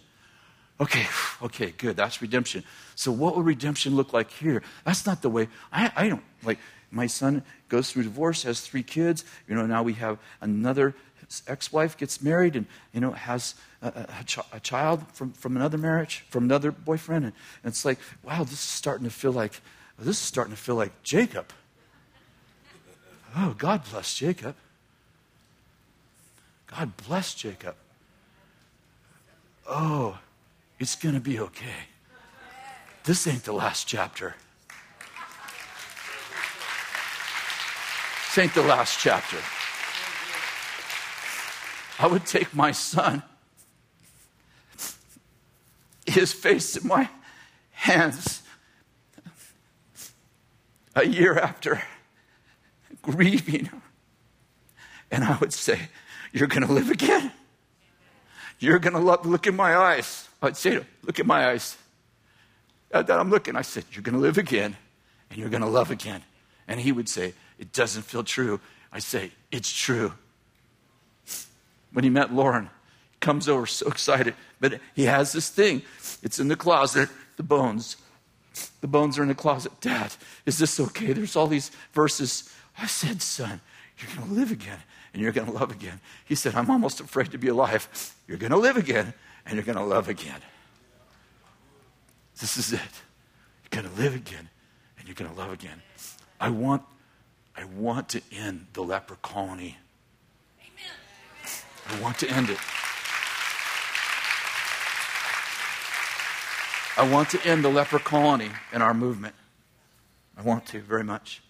[0.79, 1.05] Okay,
[1.41, 1.97] okay, good.
[1.97, 2.63] That's redemption.
[2.95, 4.61] So, what will redemption look like here?
[4.85, 5.47] That's not the way.
[5.71, 6.59] I, I don't like.
[6.91, 9.23] My son goes through divorce, has three kids.
[9.47, 10.95] You know, now we have another
[11.47, 15.77] ex-wife gets married and you know has a, a, ch- a, child from, from another
[15.77, 17.25] marriage from another boyfriend.
[17.25, 17.33] And,
[17.63, 19.61] and, it's like wow this is starting to feel like
[19.97, 21.51] this is starting to feel like jacob.
[23.35, 24.55] Oh god bless jacob.
[26.67, 27.75] God bless jacob.
[29.67, 30.17] Oh
[30.79, 31.87] it's going to be okay.
[33.03, 34.35] This ain't the last chapter.
[38.27, 39.37] This ain't the last chapter
[41.99, 43.23] I would take my son,
[46.05, 47.09] his face in my
[47.71, 48.41] hands,
[50.95, 51.83] a year after
[53.01, 53.69] grieving,
[55.11, 55.89] and I would say,
[56.31, 57.33] You're going to live again.
[58.59, 60.29] You're going to love, look in my eyes.
[60.41, 61.77] I'd say, Look in my eyes.
[62.91, 64.77] That I'm looking, I said, You're going to live again,
[65.29, 66.23] and you're going to love again.
[66.65, 68.61] And he would say, It doesn't feel true.
[68.89, 70.13] I say, It's true
[71.91, 72.69] when he met Lauren.
[73.11, 75.81] He comes over so excited, but he has this thing.
[76.21, 77.97] It's in the closet, the bones.
[78.81, 79.71] The bones are in the closet.
[79.81, 80.13] Dad,
[80.45, 81.13] is this okay?
[81.13, 82.53] There's all these verses.
[82.77, 83.61] I said, Son,
[83.97, 84.79] you're going to live again
[85.13, 85.99] and you're going to love again.
[86.25, 88.15] He said, I'm almost afraid to be alive.
[88.27, 89.13] You're going to live again
[89.45, 90.39] and you're going to love again.
[92.39, 92.79] This is it.
[92.79, 94.49] You're going to live again
[94.97, 95.81] and you're going to love again.
[96.39, 96.83] I want,
[97.55, 99.77] I want to end the leper colony
[101.89, 102.59] I want to end it.
[106.97, 109.33] I want to end the leper colony in our movement.
[110.37, 111.41] I want to very much.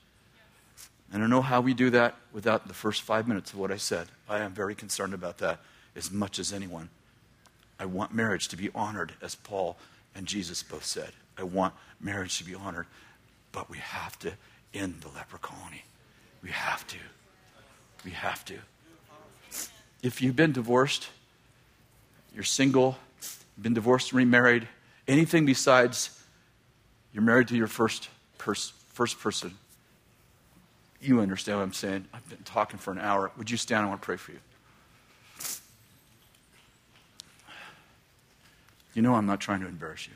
[1.12, 3.78] And I know how we do that without the first five minutes of what I
[3.78, 4.08] said.
[4.30, 5.60] I am very concerned about that
[5.96, 6.90] as much as anyone.
[7.80, 9.78] I want marriage to be honored, as Paul
[10.16, 11.12] and Jesus both said.
[11.38, 12.88] I want marriage to be honored,
[13.52, 14.34] but we have to
[14.74, 15.84] end the leper colony.
[16.42, 16.98] We have to.
[18.06, 18.60] We have to
[20.02, 21.08] if you've been divorced,
[22.34, 22.98] you're single,
[23.62, 24.68] been divorced and remarried,
[25.08, 26.22] anything besides
[27.14, 29.54] you're married to your first, pers- first person,
[31.02, 32.06] you understand what I'm saying.
[32.14, 33.32] I've been talking for an hour.
[33.38, 33.86] Would you stand?
[33.86, 34.40] I want to pray for you.
[38.94, 40.14] You know, I'm not trying to embarrass you.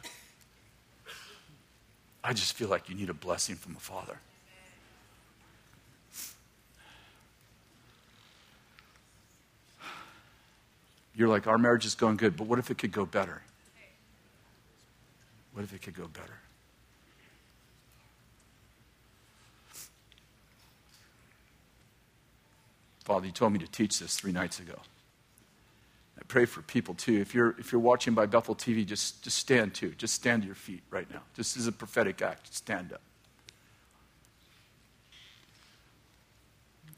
[2.23, 4.19] I just feel like you need a blessing from a father.
[11.15, 13.41] You're like, our marriage is going good, but what if it could go better?
[15.53, 16.39] What if it could go better?
[23.03, 24.79] Father, you told me to teach this three nights ago.
[26.17, 27.19] I pray for people too.
[27.19, 29.93] If you're, if you're watching by Bethel TV, just, just stand too.
[29.97, 31.21] Just stand to your feet right now.
[31.35, 32.53] This is a prophetic act.
[32.55, 33.01] Stand up.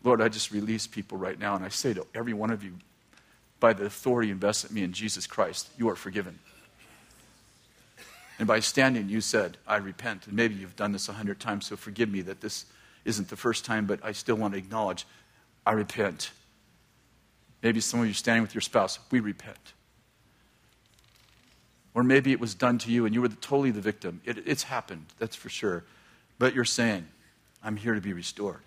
[0.03, 2.73] Lord, I just release people right now, and I say to every one of you,
[3.59, 6.39] by the authority invested in me in Jesus Christ, you are forgiven.
[8.37, 10.27] And by standing, you said, I repent.
[10.27, 12.65] And maybe you've done this a hundred times, so forgive me that this
[13.05, 15.05] isn't the first time, but I still want to acknowledge,
[15.65, 16.31] I repent.
[17.63, 19.73] Maybe some of you standing with your spouse, we repent.
[21.93, 24.21] Or maybe it was done to you and you were the, totally the victim.
[24.25, 25.85] It, it's happened, that's for sure.
[26.37, 27.07] But you're saying,
[27.63, 28.59] I'm here to be restored.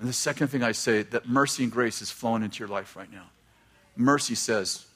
[0.00, 2.96] And the second thing I say, that mercy and grace is flowing into your life
[2.96, 3.26] right now.
[3.96, 4.86] Mercy says,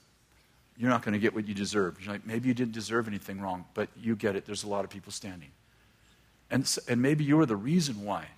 [0.78, 2.02] you're not going to get what you deserve.
[2.02, 4.46] You're like, maybe you didn't deserve anything wrong, but you get it.
[4.46, 5.50] There's a lot of people standing.
[6.50, 8.28] And, and maybe you're the reason why.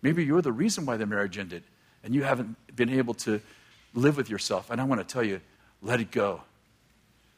[0.00, 1.62] Maybe you're the reason why the marriage ended,
[2.02, 3.40] and you haven't been able to
[3.94, 4.70] live with yourself.
[4.70, 5.40] And I want to tell you,
[5.82, 6.40] let it go.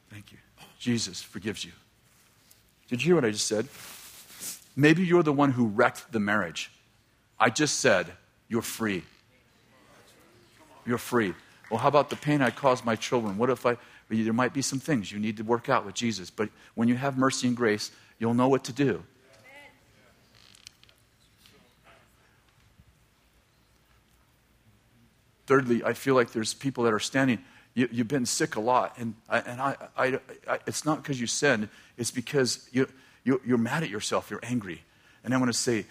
[0.09, 0.37] Thank you.
[0.79, 1.71] Jesus forgives you.
[2.89, 3.67] Did you hear what I just said?
[4.75, 6.71] Maybe you're the one who wrecked the marriage.
[7.39, 8.11] I just said,
[8.49, 9.03] you're free.
[10.85, 11.33] You're free.
[11.69, 13.37] Well, how about the pain I caused my children?
[13.37, 13.77] What if I,
[14.09, 16.95] there might be some things you need to work out with Jesus, but when you
[16.95, 19.03] have mercy and grace, you'll know what to do.
[25.45, 27.39] Thirdly, I feel like there's people that are standing.
[27.73, 31.21] You, have been sick a lot, and, I, and I, I, I it's not because
[31.21, 32.87] you sinned, it's because you,
[33.23, 34.83] you, you're mad at yourself, you're angry.
[35.23, 35.85] And I want to say,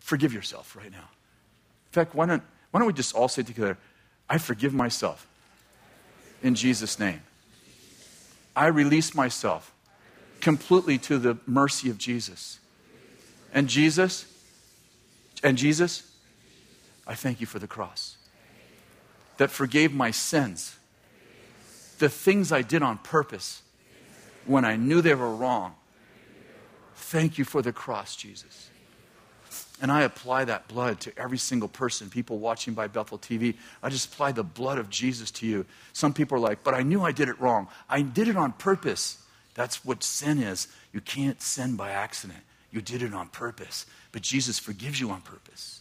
[0.00, 1.08] forgive yourself right now.
[1.92, 3.76] In fact, why don't, why don't we just all say together,
[4.26, 5.26] I forgive myself
[6.42, 7.20] in Jesus' name.
[8.56, 9.74] I release myself
[10.40, 12.58] completely to the mercy of Jesus.
[13.52, 14.24] And Jesus,
[15.44, 16.10] and Jesus,
[17.06, 18.16] I thank you for the cross
[19.36, 20.76] that forgave my sins,
[21.98, 23.60] the things I did on purpose
[24.46, 25.74] when I knew they were wrong.
[26.94, 28.70] Thank you for the cross, Jesus.
[29.82, 33.56] And I apply that blood to every single person, people watching by Bethel TV.
[33.82, 35.66] I just apply the blood of Jesus to you.
[35.92, 37.66] Some people are like, but I knew I did it wrong.
[37.90, 39.18] I did it on purpose.
[39.54, 40.68] That's what sin is.
[40.92, 42.38] You can't sin by accident.
[42.70, 43.84] You did it on purpose.
[44.12, 45.80] But Jesus forgives you on purpose.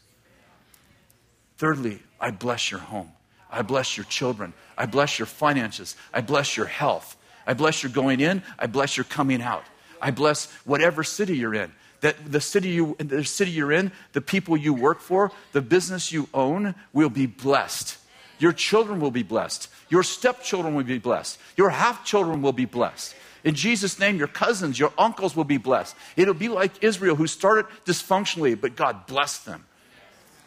[1.59, 3.11] Thirdly, I bless your home.
[3.51, 4.53] I bless your children.
[4.79, 5.95] I bless your finances.
[6.11, 7.17] I bless your health.
[7.45, 8.41] I bless your going in.
[8.57, 9.65] I bless your coming out.
[10.01, 11.71] I bless whatever city you're in.
[12.01, 16.11] That the city, you, the city you're in, the people you work for, the business
[16.11, 17.97] you own will be blessed.
[18.39, 19.69] Your children will be blessed.
[19.89, 21.39] Your stepchildren will be blessed.
[21.55, 23.15] Your half children will be blessed.
[23.43, 25.95] In Jesus' name, your cousins, your uncles will be blessed.
[26.15, 29.65] It'll be like Israel, who started dysfunctionally, but God blessed them.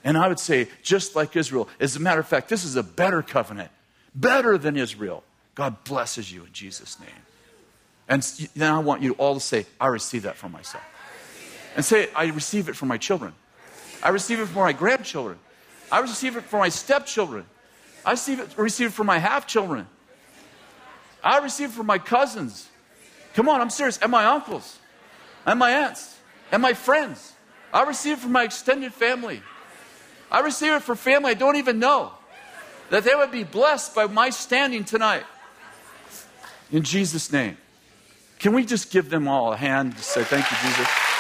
[0.05, 2.83] And I would say, just like Israel, as a matter of fact, this is a
[2.83, 3.71] better covenant,
[4.15, 5.25] better than Israel.
[5.55, 7.09] God blesses you in Jesus' name.
[8.09, 8.23] And
[8.55, 10.85] then I want you all to say, I receive that for myself.
[11.77, 13.35] And say, I receive it for my children.
[14.03, 15.39] I receive it for my grandchildren.
[15.91, 17.47] I receive it for my stepchildren.
[18.05, 19.87] I receive it, receive it for my half children.
[21.23, 22.69] I receive it for my cousins.
[23.35, 23.99] Come on, I'm serious.
[23.99, 24.79] And my uncles.
[25.47, 26.19] And my aunts.
[26.53, 27.33] And my friends.
[27.73, 29.43] I receive it for my extended family.
[30.31, 32.13] I receive it for family I don't even know.
[32.91, 35.25] That they would be blessed by my standing tonight.
[36.71, 37.57] In Jesus' name.
[38.39, 41.14] Can we just give them all a hand to say thank you, Jesus?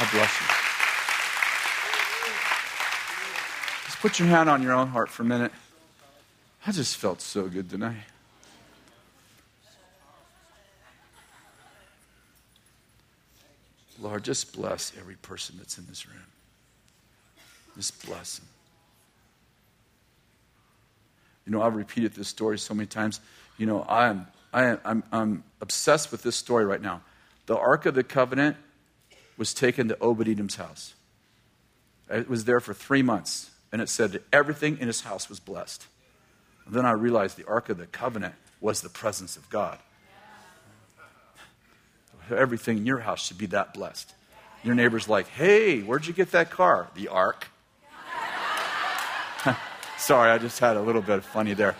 [0.00, 0.46] God bless you.
[3.84, 5.52] Just put your hand on your own heart for a minute.
[6.66, 7.98] I just felt so good tonight.
[14.00, 16.16] Lord, just bless every person that's in this room.
[17.76, 18.48] Just bless them.
[21.44, 23.20] You know, I've repeated this story so many times.
[23.58, 27.02] You know, I'm, I am, I'm, I'm obsessed with this story right now.
[27.44, 28.56] The Ark of the Covenant
[29.40, 30.94] was taken to Edom's house.
[32.08, 35.40] It was there for three months, and it said that everything in his house was
[35.40, 35.84] blessed.
[36.66, 39.80] And then I realized the Ark of the Covenant was the presence of God
[42.36, 44.14] everything in your house should be that blessed.
[44.62, 46.88] Your neighbor's like, hey, where'd you get that car?
[46.94, 47.48] The ark.
[49.98, 51.76] Sorry, I just had a little bit of funny there.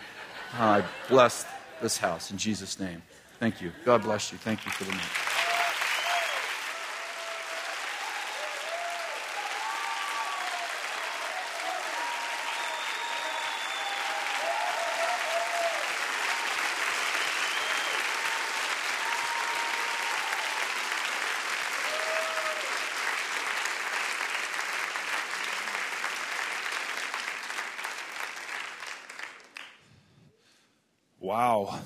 [0.58, 1.46] Uh, I bless
[1.82, 3.02] this house in Jesus' name.
[3.38, 3.72] Thank you.
[3.84, 4.38] God bless you.
[4.38, 5.29] Thank you for the night.
[31.40, 31.78] Wow.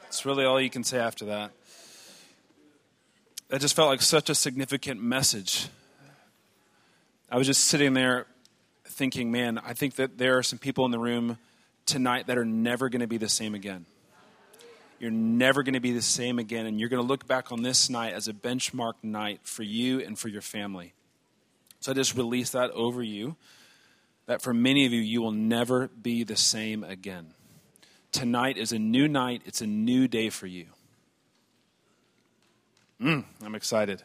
[0.00, 1.50] That's really all you can say after that.
[3.50, 5.68] That just felt like such a significant message.
[7.30, 8.24] I was just sitting there
[8.86, 11.36] thinking, man, I think that there are some people in the room
[11.84, 13.84] tonight that are never going to be the same again.
[14.98, 17.62] You're never going to be the same again, and you're going to look back on
[17.62, 20.94] this night as a benchmark night for you and for your family.
[21.80, 23.36] So I just release that over you
[24.24, 27.34] that for many of you, you will never be the same again.
[28.12, 30.66] Tonight is a new night, it's a new day for you.
[33.00, 34.02] Mm, I'm excited.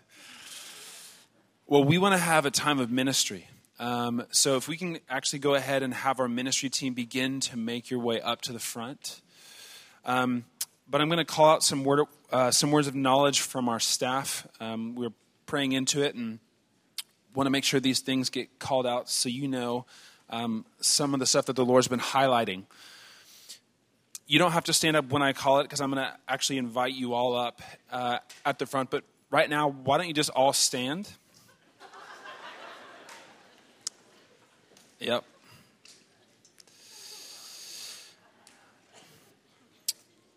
[1.65, 3.47] Well, we want to have a time of ministry.
[3.79, 7.57] Um, so if we can actually go ahead and have our ministry team begin to
[7.57, 9.21] make your way up to the front.
[10.05, 10.45] Um,
[10.87, 13.79] but I'm going to call out some, word, uh, some words of knowledge from our
[13.79, 14.45] staff.
[14.59, 15.13] Um, we're
[15.45, 16.39] praying into it and
[17.33, 19.85] want to make sure these things get called out so you know
[20.29, 22.65] um, some of the stuff that the Lord's been highlighting.
[24.25, 26.57] You don't have to stand up when I call it because I'm going to actually
[26.57, 28.89] invite you all up uh, at the front.
[28.89, 31.09] But right now, why don't you just all stand?
[34.99, 35.25] Yep.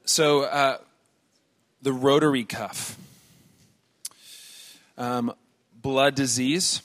[0.05, 0.79] So, uh,
[1.83, 2.97] the rotary cuff,
[4.99, 5.33] um,
[5.81, 6.83] blood disease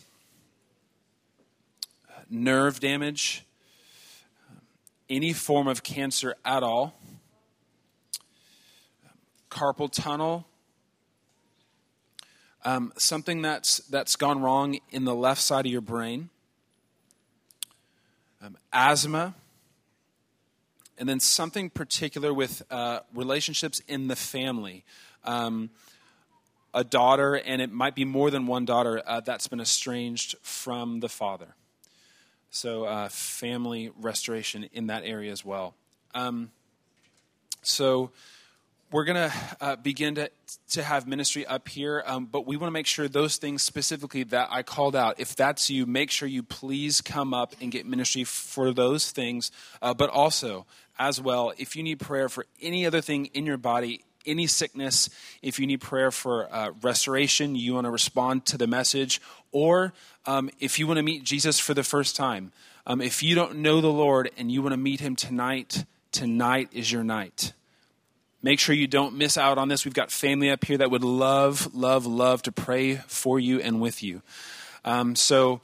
[2.31, 3.43] nerve damage,
[5.11, 6.97] any form of cancer at all,
[9.49, 10.47] carpal tunnel,
[12.63, 16.29] um, something that's, that's gone wrong in the left side of your brain,
[18.41, 19.35] um, asthma,
[20.97, 24.85] and then something particular with uh, relationships in the family.
[25.25, 25.71] Um,
[26.73, 31.01] a daughter, and it might be more than one daughter, uh, that's been estranged from
[31.01, 31.55] the father.
[32.51, 35.73] So, uh, family restoration in that area as well.
[36.13, 36.51] Um,
[37.61, 38.11] so,
[38.91, 40.29] we're going to uh, begin to,
[40.71, 44.23] to have ministry up here, um, but we want to make sure those things specifically
[44.23, 47.85] that I called out, if that's you, make sure you please come up and get
[47.85, 49.49] ministry for those things.
[49.81, 50.65] Uh, but also,
[50.99, 55.09] as well, if you need prayer for any other thing in your body, any sickness,
[55.41, 59.21] if you need prayer for uh, restoration, you want to respond to the message,
[59.51, 59.93] or
[60.25, 62.51] um, if you want to meet Jesus for the first time,
[62.85, 66.69] um, if you don't know the Lord and you want to meet him tonight, tonight
[66.71, 67.53] is your night.
[68.43, 69.85] Make sure you don't miss out on this.
[69.85, 73.79] We've got family up here that would love, love, love to pray for you and
[73.79, 74.23] with you.
[74.83, 75.61] Um, so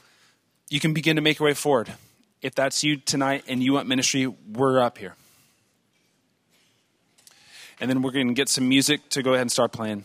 [0.70, 1.92] you can begin to make your way forward.
[2.42, 5.16] If that's you tonight and you want ministry, we're up here
[7.80, 10.04] and then we're going to get some music to go ahead and start playing.